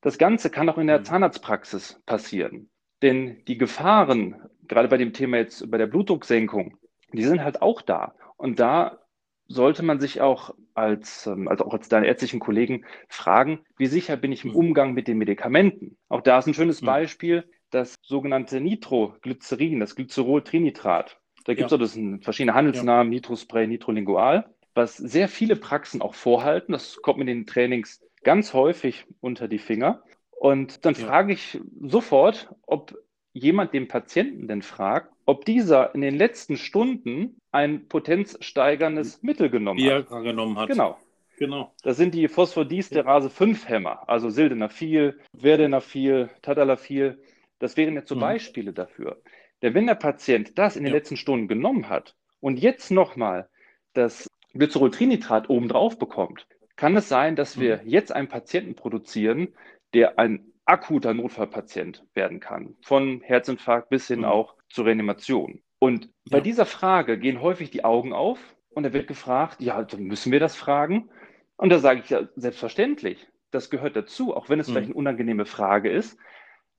Das 0.00 0.18
Ganze 0.18 0.50
kann 0.50 0.68
auch 0.68 0.76
in 0.76 0.88
der 0.88 0.98
mhm. 0.98 1.04
Zahnarztpraxis 1.04 2.02
passieren. 2.04 2.68
Denn 3.00 3.44
die 3.46 3.58
Gefahren, 3.58 4.42
gerade 4.66 4.88
bei 4.88 4.96
dem 4.96 5.12
Thema 5.12 5.36
jetzt 5.36 5.70
bei 5.70 5.78
der 5.78 5.86
Blutdrucksenkung, 5.86 6.78
die 7.12 7.22
sind 7.22 7.44
halt 7.44 7.62
auch 7.62 7.80
da. 7.80 8.16
Und 8.36 8.58
da 8.58 8.98
sollte 9.46 9.84
man 9.84 10.00
sich 10.00 10.20
auch 10.20 10.52
als, 10.74 11.28
ähm, 11.28 11.46
also 11.46 11.64
auch 11.64 11.74
als 11.74 11.88
deine 11.88 12.08
ärztlichen 12.08 12.40
Kollegen 12.40 12.84
fragen, 13.08 13.60
wie 13.78 13.86
sicher 13.86 14.16
bin 14.16 14.32
ich 14.32 14.44
im 14.44 14.50
mhm. 14.50 14.56
Umgang 14.56 14.94
mit 14.94 15.06
den 15.06 15.18
Medikamenten? 15.18 15.96
Auch 16.08 16.22
da 16.22 16.40
ist 16.40 16.48
ein 16.48 16.54
schönes 16.54 16.82
mhm. 16.82 16.86
Beispiel, 16.86 17.48
das 17.70 17.94
sogenannte 18.02 18.60
Nitroglycerin, 18.60 19.78
das 19.78 19.94
Glycerol-Trinitrat. 19.94 21.21
Da 21.44 21.54
gibt 21.54 21.66
es 21.66 21.72
ja. 21.72 21.76
auch 21.76 21.80
das 21.80 21.98
verschiedene 22.22 22.54
Handelsnamen, 22.54 23.12
ja. 23.12 23.16
Nitrospray, 23.16 23.66
Nitrolingual, 23.66 24.46
was 24.74 24.96
sehr 24.96 25.28
viele 25.28 25.56
Praxen 25.56 26.00
auch 26.02 26.14
vorhalten. 26.14 26.72
Das 26.72 27.02
kommt 27.02 27.18
mir 27.18 27.22
in 27.22 27.38
den 27.38 27.46
Trainings 27.46 28.00
ganz 28.22 28.54
häufig 28.54 29.04
unter 29.20 29.48
die 29.48 29.58
Finger. 29.58 30.02
Und 30.30 30.84
dann 30.84 30.94
ja. 30.94 31.06
frage 31.06 31.32
ich 31.32 31.60
sofort, 31.80 32.50
ob 32.66 32.96
jemand 33.32 33.72
den 33.72 33.88
Patienten 33.88 34.48
denn 34.48 34.62
fragt, 34.62 35.12
ob 35.24 35.44
dieser 35.44 35.94
in 35.94 36.00
den 36.00 36.16
letzten 36.16 36.56
Stunden 36.56 37.40
ein 37.50 37.88
potenzsteigerndes 37.88 39.22
Mittel 39.22 39.50
genommen 39.50 39.80
Viagra 39.80 40.16
hat. 40.16 40.24
genommen 40.24 40.58
hat. 40.58 40.68
Genau. 40.68 40.98
Genau. 41.38 41.72
Das 41.82 41.96
sind 41.96 42.14
die 42.14 42.28
Phosphodiesterase 42.28 43.28
5-Hämmer, 43.28 44.08
also 44.08 44.30
Sildenafil, 44.30 45.18
Verdenafil, 45.36 46.30
Tadalafil. 46.40 47.20
Das 47.58 47.76
wären 47.76 47.94
jetzt 47.94 48.08
so 48.08 48.14
mhm. 48.14 48.20
Beispiele 48.20 48.72
dafür. 48.72 49.20
Denn 49.62 49.74
wenn 49.74 49.86
der 49.86 49.94
Patient 49.94 50.58
das 50.58 50.76
in 50.76 50.84
den 50.84 50.92
ja. 50.92 50.98
letzten 50.98 51.16
Stunden 51.16 51.48
genommen 51.48 51.88
hat 51.88 52.16
und 52.40 52.58
jetzt 52.58 52.90
nochmal 52.90 53.48
das 53.94 54.28
Glyceroltrinitrat 54.54 55.48
obendrauf 55.48 55.98
bekommt, 55.98 56.46
kann 56.76 56.96
es 56.96 57.08
sein, 57.08 57.36
dass 57.36 57.58
wir 57.60 57.78
mhm. 57.82 57.88
jetzt 57.88 58.12
einen 58.12 58.28
Patienten 58.28 58.74
produzieren, 58.74 59.54
der 59.94 60.18
ein 60.18 60.52
akuter 60.64 61.14
Notfallpatient 61.14 62.04
werden 62.14 62.40
kann, 62.40 62.76
von 62.82 63.20
Herzinfarkt 63.20 63.88
bis 63.88 64.06
hin 64.08 64.20
mhm. 64.20 64.26
auch 64.26 64.54
zur 64.68 64.86
Reanimation. 64.86 65.62
Und 65.78 66.10
bei 66.30 66.38
ja. 66.38 66.44
dieser 66.44 66.66
Frage 66.66 67.18
gehen 67.18 67.40
häufig 67.40 67.70
die 67.70 67.84
Augen 67.84 68.12
auf 68.12 68.38
und 68.70 68.84
da 68.84 68.92
wird 68.92 69.06
gefragt, 69.06 69.60
ja, 69.60 69.82
dann 69.82 70.04
müssen 70.04 70.32
wir 70.32 70.40
das 70.40 70.56
fragen. 70.56 71.10
Und 71.56 71.70
da 71.70 71.78
sage 71.78 72.00
ich 72.00 72.10
ja, 72.10 72.28
selbstverständlich, 72.36 73.28
das 73.50 73.70
gehört 73.70 73.96
dazu, 73.96 74.34
auch 74.34 74.48
wenn 74.48 74.60
es 74.60 74.68
mhm. 74.68 74.72
vielleicht 74.72 74.88
eine 74.88 74.96
unangenehme 74.96 75.44
Frage 75.44 75.90
ist. 75.90 76.18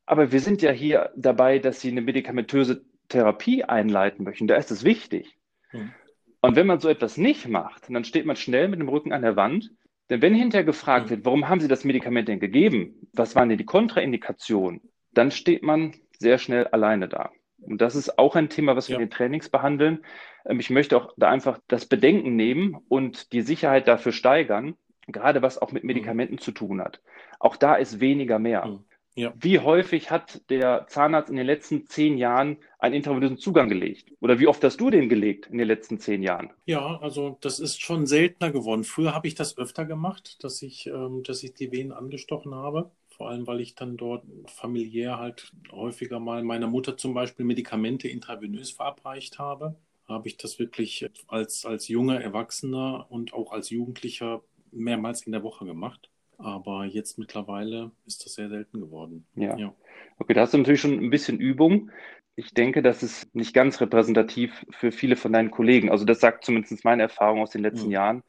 Aber 0.06 0.32
wir 0.32 0.40
sind 0.40 0.62
ja 0.62 0.72
hier 0.72 1.12
dabei, 1.16 1.60
dass 1.60 1.82
Sie 1.82 1.90
eine 1.90 2.02
medikamentöse 2.02 2.84
Therapie 3.10 3.64
einleiten 3.64 4.24
möchten. 4.24 4.48
Da 4.48 4.56
ist 4.56 4.72
es 4.72 4.84
wichtig. 4.84 5.38
Mhm. 5.72 5.94
Und 6.42 6.56
wenn 6.56 6.68
man 6.68 6.80
so 6.80 6.90
etwas 6.90 7.18
nicht 7.18 7.48
macht, 7.48 7.90
dann 7.90 8.04
steht 8.04 8.26
man 8.26 8.36
schnell 8.36 8.68
mit 8.68 8.80
dem 8.80 8.90
Rücken 8.90 9.14
an 9.14 9.22
der 9.22 9.36
Wand. 9.36 9.72
Denn 10.10 10.22
wenn 10.22 10.36
hinterher 10.36 10.66
gefragt 10.66 11.06
mhm. 11.06 11.10
wird, 11.12 11.26
warum 11.26 11.48
haben 11.48 11.62
Sie 11.62 11.68
das 11.70 11.86
Medikament 11.86 12.28
denn 12.28 12.40
gegeben? 12.40 13.08
Was 13.14 13.36
waren 13.36 13.50
denn 13.50 13.58
die 13.58 13.66
Kontraindikationen? 13.66 14.82
Dann 15.14 15.32
steht 15.32 15.64
man 15.64 15.94
sehr 16.20 16.38
schnell 16.38 16.68
alleine 16.68 17.08
da. 17.08 17.32
Und 17.62 17.82
das 17.82 17.96
ist 17.96 18.20
auch 18.20 18.36
ein 18.36 18.50
Thema, 18.50 18.76
was 18.76 18.90
wir 18.90 18.96
ja. 18.96 19.02
in 19.02 19.08
den 19.08 19.16
Trainings 19.16 19.50
behandeln. 19.50 20.04
Ähm, 20.46 20.60
ich 20.60 20.70
möchte 20.70 20.98
auch 20.98 21.14
da 21.18 21.30
einfach 21.30 21.60
das 21.68 21.86
Bedenken 21.86 22.36
nehmen 22.36 22.78
und 22.90 23.32
die 23.32 23.42
Sicherheit 23.42 23.88
dafür 23.88 24.12
steigern, 24.12 24.76
gerade 25.08 25.42
was 25.42 25.58
auch 25.58 25.72
mit 25.72 25.84
mhm. 25.84 25.88
Medikamenten 25.88 26.36
mhm. 26.36 26.40
zu 26.40 26.52
tun 26.52 26.82
hat. 26.82 27.02
Auch 27.40 27.56
da 27.56 27.76
ist 27.76 28.00
weniger 28.00 28.40
mehr. 28.40 28.66
Mhm. 28.66 28.86
Ja. 29.16 29.34
Wie 29.40 29.60
häufig 29.60 30.10
hat 30.10 30.42
der 30.50 30.88
Zahnarzt 30.88 31.30
in 31.30 31.36
den 31.36 31.46
letzten 31.46 31.86
zehn 31.86 32.18
Jahren 32.18 32.58
einen 32.80 32.96
intravenösen 32.96 33.38
Zugang 33.38 33.70
gelegt? 33.70 34.12
Oder 34.22 34.40
wie 34.40 34.48
oft 34.48 34.64
hast 34.64 34.82
du 34.82 34.90
den 34.90 35.08
gelegt 35.08 35.48
in 35.48 35.60
den 35.60 35.68
letzten 35.68 36.00
zehn 36.00 36.24
Jahren? 36.24 36.52
Ja, 36.66 36.98
also 37.00 37.38
das 37.42 37.60
ist 37.60 37.82
schon 37.82 38.08
seltener 38.08 38.52
geworden. 38.52 38.84
Früher 38.84 39.14
habe 39.14 39.28
ich 39.28 39.36
das 39.36 39.58
öfter 39.58 39.86
gemacht, 39.86 40.44
dass 40.44 40.62
ich, 40.64 40.88
ähm, 40.88 41.22
dass 41.24 41.44
ich 41.44 41.54
die 41.54 41.72
Venen 41.72 41.92
angestochen 41.92 42.56
habe. 42.56 42.92
Vor 43.10 43.30
allem, 43.30 43.46
weil 43.46 43.62
ich 43.62 43.76
dann 43.76 43.98
dort 43.98 44.24
familiär 44.48 45.20
halt 45.20 45.52
häufiger 45.72 46.20
mal 46.20 46.44
meiner 46.44 46.68
Mutter 46.68 46.98
zum 46.98 47.14
Beispiel 47.14 47.46
Medikamente 47.46 48.08
intravenös 48.08 48.72
verabreicht 48.72 49.38
habe. 49.38 49.76
Habe 50.08 50.28
ich 50.28 50.38
das 50.38 50.58
wirklich 50.58 51.08
als, 51.28 51.66
als 51.66 51.88
junger 51.88 52.20
Erwachsener 52.20 53.06
und 53.10 53.34
auch 53.34 53.52
als 53.52 53.70
Jugendlicher 53.70 54.42
mehrmals 54.72 55.22
in 55.22 55.32
der 55.32 55.44
Woche 55.44 55.66
gemacht. 55.66 56.10
Aber 56.38 56.86
jetzt 56.86 57.18
mittlerweile 57.18 57.92
ist 58.06 58.26
das 58.26 58.34
sehr 58.34 58.50
selten 58.50 58.82
geworden. 58.82 59.26
Ja. 59.36 59.58
ja. 59.58 59.74
Okay, 60.18 60.34
da 60.34 60.42
hast 60.42 60.54
du 60.54 60.58
natürlich 60.58 60.82
schon 60.82 61.00
ein 61.00 61.10
bisschen 61.10 61.40
Übung. 61.40 61.92
Ich 62.36 62.54
denke, 62.54 62.82
das 62.82 63.04
ist 63.04 63.34
nicht 63.36 63.54
ganz 63.54 63.80
repräsentativ 63.80 64.66
für 64.72 64.92
viele 64.92 65.16
von 65.16 65.34
deinen 65.34 65.52
Kollegen. 65.52 65.90
Also 65.90 66.06
das 66.06 66.20
sagt 66.20 66.46
zumindest 66.46 66.84
meine 66.84 67.04
Erfahrung 67.04 67.42
aus 67.42 67.52
den 67.52 67.62
letzten 67.62 67.88
mhm. 67.88 67.94
Jahren, 67.94 68.24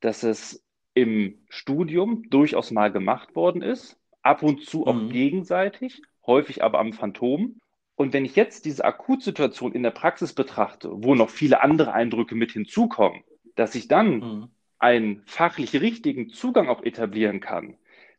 dass 0.00 0.22
es 0.22 0.62
im 0.94 1.38
Studium 1.48 2.28
durchaus 2.28 2.70
mal 2.70 2.92
gemacht 2.92 3.34
worden 3.34 3.62
ist, 3.62 3.98
ab 4.22 4.42
und 4.42 4.64
zu 4.64 4.86
auch 4.86 4.94
mhm. 4.94 5.10
gegenseitig, 5.10 6.02
häufig 6.26 6.62
aber 6.62 6.78
am 6.78 6.92
Phantom. 6.92 7.58
Und 7.94 8.12
wenn 8.12 8.24
ich 8.24 8.36
jetzt 8.36 8.64
diese 8.64 8.84
Akutsituation 8.84 9.72
in 9.72 9.82
der 9.82 9.90
Praxis 9.90 10.34
betrachte, 10.34 10.90
wo 10.92 11.14
noch 11.14 11.30
viele 11.30 11.62
andere 11.62 11.92
Eindrücke 11.92 12.34
mit 12.34 12.52
hinzukommen, 12.52 13.22
dass 13.56 13.74
ich 13.74 13.88
dann 13.88 14.18
mhm. 14.18 14.48
Einen 14.80 15.22
fachlich 15.26 15.80
richtigen 15.80 16.30
Zugang 16.30 16.68
auch 16.68 16.82
etablieren 16.82 17.40
kann, 17.40 17.76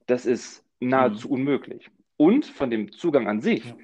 das 0.08 0.26
ist 0.26 0.64
nahezu 0.80 1.28
mhm. 1.28 1.34
unmöglich. 1.34 1.90
Und 2.18 2.46
von 2.46 2.70
dem 2.70 2.92
Zugang 2.92 3.28
an 3.28 3.42
sich 3.42 3.66
ja. 3.66 3.76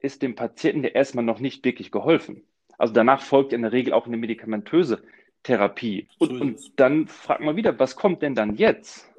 ist 0.00 0.22
dem 0.22 0.34
Patienten 0.34 0.84
ja 0.84 0.90
erstmal 0.90 1.24
noch 1.24 1.40
nicht 1.40 1.64
wirklich 1.64 1.90
geholfen. 1.90 2.44
Also 2.78 2.92
danach 2.92 3.22
folgt 3.22 3.52
in 3.52 3.62
der 3.62 3.72
Regel 3.72 3.94
auch 3.94 4.06
eine 4.06 4.18
medikamentöse 4.18 5.02
Therapie. 5.42 6.08
Und, 6.18 6.28
so 6.28 6.40
und 6.40 6.80
dann 6.80 7.06
fragt 7.08 7.40
man 7.40 7.56
wieder, 7.56 7.78
was 7.78 7.96
kommt 7.96 8.22
denn 8.22 8.34
dann 8.34 8.56
jetzt? 8.56 9.10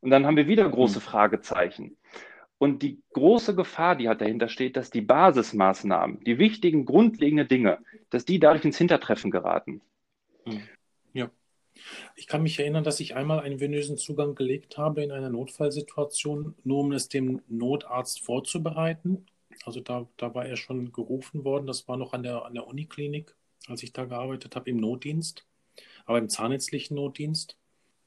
Und 0.00 0.10
dann 0.10 0.26
haben 0.26 0.36
wir 0.36 0.48
wieder 0.48 0.68
große 0.68 0.98
mhm. 0.98 1.02
Fragezeichen. 1.02 1.96
Und 2.58 2.82
die 2.82 3.02
große 3.12 3.54
Gefahr, 3.54 3.96
die 3.96 4.08
halt 4.08 4.22
dahinter 4.22 4.48
steht, 4.48 4.76
dass 4.76 4.90
die 4.90 5.02
Basismaßnahmen, 5.02 6.24
die 6.24 6.38
wichtigen, 6.38 6.86
grundlegenden 6.86 7.48
Dinge, 7.48 7.78
dass 8.08 8.24
die 8.24 8.40
dadurch 8.40 8.64
ins 8.64 8.78
Hintertreffen 8.78 9.30
geraten. 9.30 9.82
Hm. 10.46 10.62
Ich 12.14 12.26
kann 12.26 12.42
mich 12.42 12.58
erinnern, 12.58 12.84
dass 12.84 13.00
ich 13.00 13.14
einmal 13.14 13.40
einen 13.40 13.60
venösen 13.60 13.96
Zugang 13.96 14.34
gelegt 14.34 14.78
habe 14.78 15.02
in 15.02 15.12
einer 15.12 15.30
Notfallsituation, 15.30 16.54
nur 16.64 16.80
um 16.80 16.92
es 16.92 17.08
dem 17.08 17.42
Notarzt 17.48 18.20
vorzubereiten. 18.20 19.26
Also 19.64 19.80
da, 19.80 20.08
da 20.16 20.34
war 20.34 20.46
er 20.46 20.56
schon 20.56 20.92
gerufen 20.92 21.44
worden. 21.44 21.66
Das 21.66 21.88
war 21.88 21.96
noch 21.96 22.12
an 22.12 22.22
der, 22.22 22.44
an 22.44 22.54
der 22.54 22.66
Uniklinik, 22.66 23.34
als 23.68 23.82
ich 23.82 23.92
da 23.92 24.04
gearbeitet 24.04 24.56
habe, 24.56 24.70
im 24.70 24.76
Notdienst, 24.76 25.46
aber 26.04 26.18
im 26.18 26.28
zahnärztlichen 26.28 26.96
Notdienst. 26.96 27.56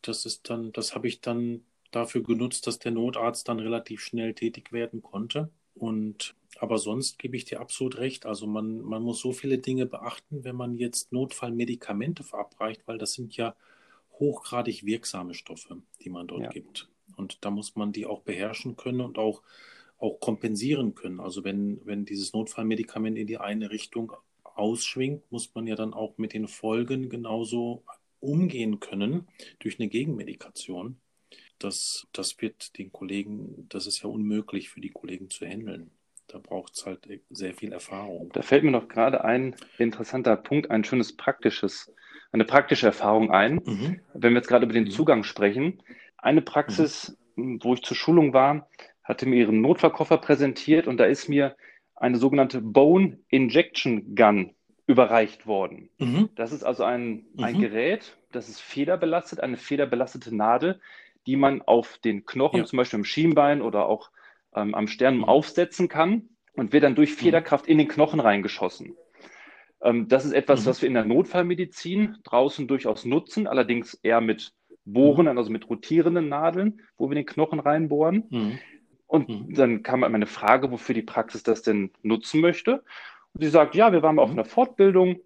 Das 0.01 0.25
ist 0.25 0.49
dann, 0.49 0.71
das 0.71 0.95
habe 0.95 1.07
ich 1.07 1.21
dann 1.21 1.65
dafür 1.91 2.23
genutzt, 2.23 2.67
dass 2.67 2.79
der 2.79 2.91
Notarzt 2.91 3.47
dann 3.49 3.59
relativ 3.59 4.01
schnell 4.01 4.33
tätig 4.33 4.71
werden 4.71 5.01
konnte. 5.01 5.49
Und 5.75 6.35
aber 6.57 6.77
sonst 6.77 7.19
gebe 7.19 7.35
ich 7.35 7.45
dir 7.45 7.59
absolut 7.59 7.97
recht. 7.97 8.25
Also 8.25 8.47
man, 8.47 8.81
man 8.81 9.03
muss 9.03 9.19
so 9.19 9.31
viele 9.31 9.59
Dinge 9.59 9.85
beachten, 9.85 10.43
wenn 10.43 10.55
man 10.55 10.77
jetzt 10.77 11.11
Notfallmedikamente 11.11 12.23
verabreicht, 12.23 12.81
weil 12.85 12.97
das 12.97 13.13
sind 13.13 13.35
ja 13.35 13.55
hochgradig 14.13 14.85
wirksame 14.85 15.33
Stoffe, 15.33 15.81
die 16.01 16.09
man 16.09 16.27
dort 16.27 16.43
ja. 16.43 16.49
gibt. 16.49 16.89
Und 17.15 17.37
da 17.41 17.51
muss 17.51 17.75
man 17.75 17.91
die 17.91 18.05
auch 18.05 18.21
beherrschen 18.21 18.75
können 18.75 19.01
und 19.01 19.17
auch, 19.17 19.41
auch 19.97 20.19
kompensieren 20.19 20.95
können. 20.95 21.19
Also 21.19 21.43
wenn, 21.43 21.81
wenn 21.85 22.05
dieses 22.05 22.33
Notfallmedikament 22.33 23.17
in 23.17 23.27
die 23.27 23.37
eine 23.37 23.71
Richtung 23.71 24.13
ausschwingt, 24.43 25.31
muss 25.31 25.53
man 25.53 25.67
ja 25.67 25.75
dann 25.75 25.93
auch 25.93 26.17
mit 26.17 26.33
den 26.33 26.47
Folgen 26.47 27.09
genauso 27.09 27.83
umgehen 28.19 28.79
können 28.79 29.27
durch 29.59 29.79
eine 29.79 29.87
Gegenmedikation 29.87 30.99
das, 31.59 32.07
das 32.13 32.41
wird 32.41 32.77
den 32.77 32.91
Kollegen, 32.91 33.67
das 33.69 33.85
ist 33.85 34.01
ja 34.01 34.09
unmöglich 34.09 34.69
für 34.69 34.81
die 34.81 34.89
Kollegen 34.89 35.29
zu 35.29 35.45
handeln. 35.45 35.91
Da 36.31 36.37
braucht 36.37 36.75
es 36.75 36.85
halt 36.85 37.07
sehr 37.29 37.53
viel 37.53 37.73
Erfahrung. 37.73 38.29
Da 38.33 38.41
fällt 38.41 38.63
mir 38.63 38.71
noch 38.71 38.87
gerade 38.87 39.23
ein 39.23 39.55
interessanter 39.77 40.35
Punkt, 40.35 40.69
ein 40.69 40.83
schönes 40.83 41.15
praktisches, 41.15 41.91
eine 42.31 42.45
praktische 42.45 42.85
Erfahrung 42.85 43.31
ein. 43.31 43.55
Mhm. 43.65 43.99
Wenn 44.13 44.33
wir 44.33 44.37
jetzt 44.37 44.47
gerade 44.47 44.65
über 44.65 44.73
den 44.73 44.85
mhm. 44.85 44.91
Zugang 44.91 45.23
sprechen. 45.23 45.81
Eine 46.17 46.41
Praxis, 46.41 47.17
mhm. 47.35 47.59
wo 47.63 47.73
ich 47.73 47.81
zur 47.81 47.97
Schulung 47.97 48.33
war, 48.33 48.67
hatte 49.03 49.25
mir 49.25 49.37
ihren 49.37 49.61
Notfallkoffer 49.61 50.17
präsentiert 50.17 50.87
und 50.87 50.97
da 50.97 51.05
ist 51.05 51.29
mir 51.29 51.55
eine 51.95 52.17
sogenannte 52.17 52.61
Bone 52.61 53.19
Injection 53.29 54.15
Gun 54.15 54.53
überreicht 54.85 55.47
worden. 55.47 55.89
Mhm. 55.97 56.29
Das 56.35 56.51
ist 56.51 56.63
also 56.63 56.83
ein, 56.83 57.25
ein 57.37 57.55
mhm. 57.55 57.61
Gerät, 57.61 58.17
das 58.31 58.49
ist 58.49 58.61
federbelastet, 58.61 59.39
eine 59.39 59.57
federbelastete 59.57 60.35
Nadel, 60.35 60.79
die 61.25 61.35
man 61.35 61.61
auf 61.61 61.97
den 61.99 62.25
Knochen, 62.25 62.59
ja. 62.59 62.65
zum 62.65 62.77
Beispiel 62.77 62.99
am 62.99 63.03
Schienbein 63.03 63.61
oder 63.61 63.87
auch 63.87 64.09
ähm, 64.55 64.75
am 64.75 64.87
Sternum 64.87 65.21
mhm. 65.21 65.25
aufsetzen 65.25 65.87
kann 65.87 66.29
und 66.53 66.73
wird 66.73 66.83
dann 66.83 66.95
durch 66.95 67.11
mhm. 67.11 67.15
Federkraft 67.15 67.67
in 67.67 67.77
den 67.77 67.87
Knochen 67.87 68.19
reingeschossen. 68.19 68.95
Ähm, 69.81 70.07
das 70.07 70.25
ist 70.25 70.33
etwas, 70.33 70.61
mhm. 70.61 70.65
was 70.65 70.81
wir 70.81 70.87
in 70.87 70.95
der 70.95 71.05
Notfallmedizin 71.05 72.17
draußen 72.23 72.67
durchaus 72.67 73.05
nutzen, 73.05 73.47
allerdings 73.47 73.93
eher 73.95 74.21
mit 74.21 74.53
Bohren, 74.85 75.25
mhm. 75.25 75.37
also 75.37 75.51
mit 75.51 75.69
rotierenden 75.69 76.29
Nadeln, 76.29 76.81
wo 76.97 77.09
wir 77.09 77.15
den 77.15 77.25
Knochen 77.25 77.59
reinbohren. 77.59 78.25
Mhm. 78.29 78.59
Und 79.07 79.57
dann 79.57 79.81
kam 79.81 80.01
meine 80.01 80.27
Frage, 80.27 80.71
wofür 80.71 80.93
die 80.93 81.01
Praxis 81.01 81.41
das 81.41 81.63
denn 81.63 81.91
nutzen 82.03 82.41
möchte. 82.41 82.83
Und 83.33 83.41
sie 83.41 83.49
sagt, 83.49 83.73
ja, 83.73 83.91
wir 83.91 84.03
waren 84.03 84.19
auf 84.19 84.29
einer 84.29 84.45
Fortbildung, 84.45 85.19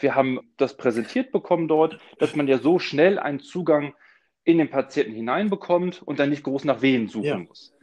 wir 0.00 0.16
haben 0.16 0.40
das 0.56 0.76
präsentiert 0.76 1.30
bekommen 1.30 1.68
dort, 1.68 2.00
dass 2.18 2.34
man 2.34 2.48
ja 2.48 2.58
so 2.58 2.80
schnell 2.80 3.18
einen 3.18 3.38
Zugang 3.38 3.94
in 4.42 4.58
den 4.58 4.70
Patienten 4.70 5.14
hineinbekommt 5.14 6.02
und 6.02 6.18
dann 6.18 6.30
nicht 6.30 6.42
groß 6.42 6.64
nach 6.64 6.82
Wehen 6.82 7.08
suchen 7.08 7.24
ja. 7.24 7.38
muss. 7.38 7.74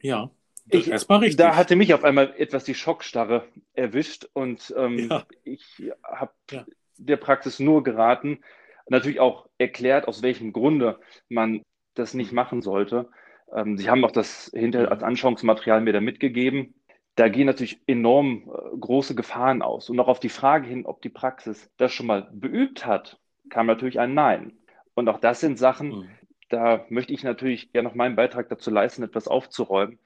Ja, 0.00 0.30
ich, 0.78 0.90
erstmal 0.90 1.20
richtig. 1.20 1.36
Da 1.36 1.56
hatte 1.56 1.76
mich 1.76 1.94
auf 1.94 2.04
einmal 2.04 2.34
etwas 2.36 2.64
die 2.64 2.74
Schockstarre 2.74 3.44
erwischt 3.72 4.28
und 4.32 4.72
ähm, 4.76 5.10
ja. 5.10 5.24
ich 5.44 5.90
habe 6.02 6.32
ja. 6.50 6.64
der 6.98 7.16
Praxis 7.16 7.58
nur 7.58 7.82
geraten, 7.82 8.40
natürlich 8.88 9.20
auch 9.20 9.48
erklärt, 9.58 10.08
aus 10.08 10.22
welchem 10.22 10.52
Grunde 10.52 10.98
man 11.28 11.62
das 11.94 12.14
nicht 12.14 12.32
machen 12.32 12.62
sollte. 12.62 13.08
Ähm, 13.52 13.76
Sie 13.76 13.88
haben 13.88 14.04
auch 14.04 14.10
das 14.10 14.50
hinterher 14.54 14.90
als 14.90 15.02
Anschauungsmaterial 15.02 15.80
mir 15.80 15.92
da 15.92 16.00
mitgegeben. 16.00 16.74
Da 17.16 17.28
gehen 17.28 17.46
natürlich 17.46 17.80
enorm 17.86 18.50
äh, 18.50 18.76
große 18.78 19.14
Gefahren 19.14 19.62
aus. 19.62 19.90
Und 19.90 19.98
auch 20.00 20.08
auf 20.08 20.20
die 20.20 20.28
Frage 20.28 20.68
hin, 20.68 20.86
ob 20.86 21.02
die 21.02 21.08
Praxis 21.08 21.70
das 21.76 21.92
schon 21.92 22.06
mal 22.06 22.28
beübt 22.32 22.86
hat, 22.86 23.18
kam 23.48 23.66
natürlich 23.66 23.98
ein 23.98 24.14
Nein. 24.14 24.52
Und 24.94 25.08
auch 25.08 25.20
das 25.20 25.40
sind 25.40 25.58
Sachen, 25.58 25.88
mhm. 25.88 26.08
da 26.48 26.84
möchte 26.88 27.12
ich 27.12 27.22
natürlich 27.22 27.72
gerne 27.72 27.88
noch 27.88 27.94
meinen 27.94 28.16
Beitrag 28.16 28.48
dazu 28.48 28.70
leisten, 28.70 29.02
etwas 29.02 29.28
aufzuräumen, 29.28 29.98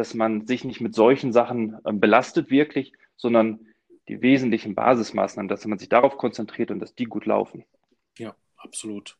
dass 0.00 0.14
man 0.14 0.46
sich 0.46 0.64
nicht 0.64 0.80
mit 0.80 0.94
solchen 0.94 1.30
Sachen 1.30 1.76
äh, 1.84 1.92
belastet 1.92 2.50
wirklich, 2.50 2.94
sondern 3.16 3.66
die 4.08 4.22
wesentlichen 4.22 4.74
Basismaßnahmen, 4.74 5.48
dass 5.48 5.66
man 5.66 5.78
sich 5.78 5.90
darauf 5.90 6.16
konzentriert 6.16 6.70
und 6.70 6.80
dass 6.80 6.94
die 6.94 7.04
gut 7.04 7.26
laufen. 7.26 7.64
Ja, 8.16 8.34
absolut. 8.56 9.18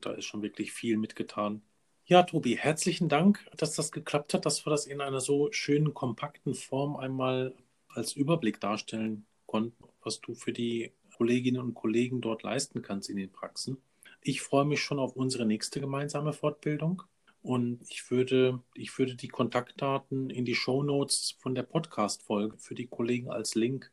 Da 0.00 0.12
ist 0.12 0.24
schon 0.24 0.40
wirklich 0.40 0.72
viel 0.72 0.96
mitgetan. 0.96 1.60
Ja, 2.06 2.22
Tobi, 2.22 2.56
herzlichen 2.56 3.10
Dank, 3.10 3.46
dass 3.54 3.74
das 3.74 3.92
geklappt 3.92 4.32
hat, 4.32 4.46
dass 4.46 4.64
wir 4.64 4.70
das 4.70 4.86
in 4.86 5.02
einer 5.02 5.20
so 5.20 5.52
schönen, 5.52 5.92
kompakten 5.92 6.54
Form 6.54 6.96
einmal 6.96 7.54
als 7.88 8.14
Überblick 8.14 8.60
darstellen 8.60 9.26
konnten, 9.44 9.84
was 10.02 10.22
du 10.22 10.34
für 10.34 10.54
die 10.54 10.90
Kolleginnen 11.18 11.60
und 11.60 11.74
Kollegen 11.74 12.22
dort 12.22 12.44
leisten 12.44 12.80
kannst 12.80 13.10
in 13.10 13.18
den 13.18 13.30
Praxen. 13.30 13.76
Ich 14.22 14.40
freue 14.40 14.64
mich 14.64 14.80
schon 14.80 14.98
auf 14.98 15.16
unsere 15.16 15.44
nächste 15.44 15.82
gemeinsame 15.82 16.32
Fortbildung. 16.32 17.02
Und 17.42 17.80
ich 17.88 18.10
würde, 18.10 18.60
ich 18.74 18.98
würde 18.98 19.14
die 19.14 19.28
Kontaktdaten 19.28 20.30
in 20.30 20.44
die 20.44 20.54
Show 20.54 20.82
Notes 20.82 21.36
von 21.38 21.54
der 21.54 21.62
Podcast-Folge 21.62 22.58
für 22.58 22.74
die 22.74 22.86
Kollegen 22.86 23.30
als 23.30 23.54
Link 23.54 23.90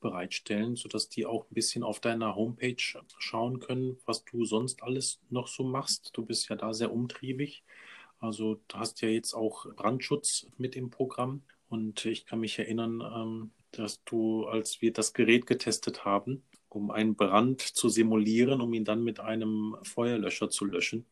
bereitstellen, 0.00 0.76
sodass 0.76 1.08
die 1.08 1.24
auch 1.24 1.44
ein 1.44 1.54
bisschen 1.54 1.82
auf 1.82 2.00
deiner 2.00 2.34
Homepage 2.36 2.76
schauen 3.18 3.60
können, 3.60 3.96
was 4.04 4.24
du 4.24 4.44
sonst 4.44 4.82
alles 4.82 5.20
noch 5.30 5.46
so 5.46 5.64
machst. 5.64 6.10
Du 6.12 6.24
bist 6.26 6.48
ja 6.50 6.56
da 6.56 6.74
sehr 6.74 6.92
umtriebig. 6.92 7.64
Also 8.18 8.60
du 8.68 8.76
hast 8.76 9.00
ja 9.00 9.08
jetzt 9.08 9.32
auch 9.32 9.66
Brandschutz 9.74 10.46
mit 10.58 10.76
im 10.76 10.90
Programm. 10.90 11.42
Und 11.68 12.04
ich 12.04 12.26
kann 12.26 12.40
mich 12.40 12.58
erinnern, 12.58 13.00
ähm, 13.00 13.50
dass 13.70 14.04
du, 14.04 14.44
als 14.44 14.82
wir 14.82 14.92
das 14.92 15.14
Gerät 15.14 15.46
getestet 15.46 16.04
haben, 16.04 16.44
um 16.68 16.90
einen 16.90 17.16
Brand 17.16 17.62
zu 17.62 17.88
simulieren, 17.88 18.60
um 18.60 18.74
ihn 18.74 18.84
dann 18.84 19.02
mit 19.02 19.20
einem 19.20 19.76
Feuerlöscher 19.82 20.50
zu 20.50 20.66
löschen. 20.66 21.06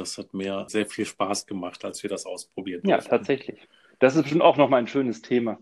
Das 0.00 0.16
hat 0.16 0.32
mir 0.32 0.64
sehr 0.68 0.86
viel 0.86 1.04
Spaß 1.04 1.46
gemacht, 1.46 1.84
als 1.84 2.02
wir 2.02 2.08
das 2.08 2.24
ausprobiert 2.24 2.82
haben. 2.82 2.90
Ja, 2.90 2.98
tatsächlich. 2.98 3.68
Das 3.98 4.16
ist 4.16 4.22
bestimmt 4.22 4.42
auch 4.42 4.56
nochmal 4.56 4.80
ein 4.80 4.86
schönes 4.86 5.20
Thema 5.20 5.58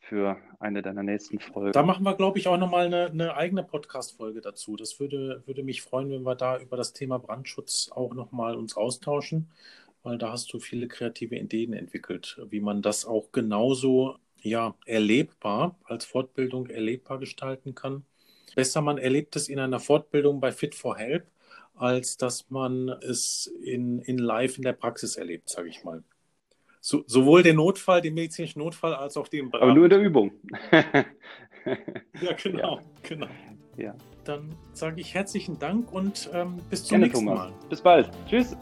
für 0.00 0.38
eine 0.58 0.80
deiner 0.80 1.02
nächsten 1.02 1.38
Folgen. 1.38 1.72
Da 1.72 1.82
machen 1.82 2.02
wir, 2.04 2.14
glaube 2.14 2.38
ich, 2.38 2.48
auch 2.48 2.56
nochmal 2.56 2.86
eine, 2.86 3.06
eine 3.06 3.36
eigene 3.36 3.62
Podcast-Folge 3.62 4.40
dazu. 4.40 4.76
Das 4.76 4.98
würde, 5.00 5.42
würde 5.44 5.62
mich 5.62 5.82
freuen, 5.82 6.10
wenn 6.10 6.22
wir 6.22 6.34
da 6.34 6.58
über 6.58 6.78
das 6.78 6.94
Thema 6.94 7.18
Brandschutz 7.18 7.90
auch 7.92 8.14
nochmal 8.14 8.56
uns 8.56 8.74
austauschen, 8.74 9.50
weil 10.02 10.16
da 10.16 10.32
hast 10.32 10.52
du 10.52 10.60
viele 10.60 10.88
kreative 10.88 11.36
Ideen 11.36 11.74
entwickelt, 11.74 12.40
wie 12.48 12.60
man 12.60 12.80
das 12.80 13.04
auch 13.04 13.32
genauso 13.32 14.16
ja, 14.40 14.74
erlebbar 14.86 15.76
als 15.84 16.06
Fortbildung 16.06 16.68
erlebbar 16.68 17.18
gestalten 17.18 17.74
kann 17.74 18.04
besser 18.54 18.80
man 18.80 18.98
erlebt 18.98 19.36
es 19.36 19.48
in 19.48 19.58
einer 19.58 19.80
Fortbildung 19.80 20.40
bei 20.40 20.52
Fit 20.52 20.74
for 20.74 20.96
Help, 20.96 21.26
als 21.74 22.16
dass 22.16 22.50
man 22.50 22.88
es 22.88 23.52
in, 23.62 24.00
in 24.00 24.18
live 24.18 24.56
in 24.56 24.62
der 24.62 24.72
Praxis 24.72 25.16
erlebt, 25.16 25.48
sage 25.48 25.68
ich 25.68 25.84
mal. 25.84 26.02
So, 26.80 27.02
sowohl 27.06 27.42
den 27.42 27.56
Notfall, 27.56 28.02
den 28.02 28.14
medizinischen 28.14 28.58
Notfall, 28.58 28.94
als 28.94 29.16
auch 29.16 29.28
den 29.28 29.50
Brand. 29.50 29.62
Aber 29.62 29.74
nur 29.74 29.84
in 29.84 29.90
der 29.90 30.00
Übung. 30.00 30.32
ja, 30.70 32.32
genau, 32.42 32.78
ja. 32.78 32.82
genau. 33.02 33.28
Ja. 33.76 33.94
Dann 34.24 34.54
sage 34.72 35.00
ich 35.00 35.14
herzlichen 35.14 35.58
Dank 35.58 35.92
und 35.92 36.28
ähm, 36.32 36.58
bis 36.70 36.84
zum 36.84 37.00
Gerne, 37.00 37.06
nächsten 37.06 37.26
Thomas. 37.26 37.50
Mal. 37.50 37.68
Bis 37.68 37.80
bald. 37.80 38.10
Tschüss. 38.28 38.56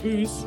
Tschüss. 0.00 0.46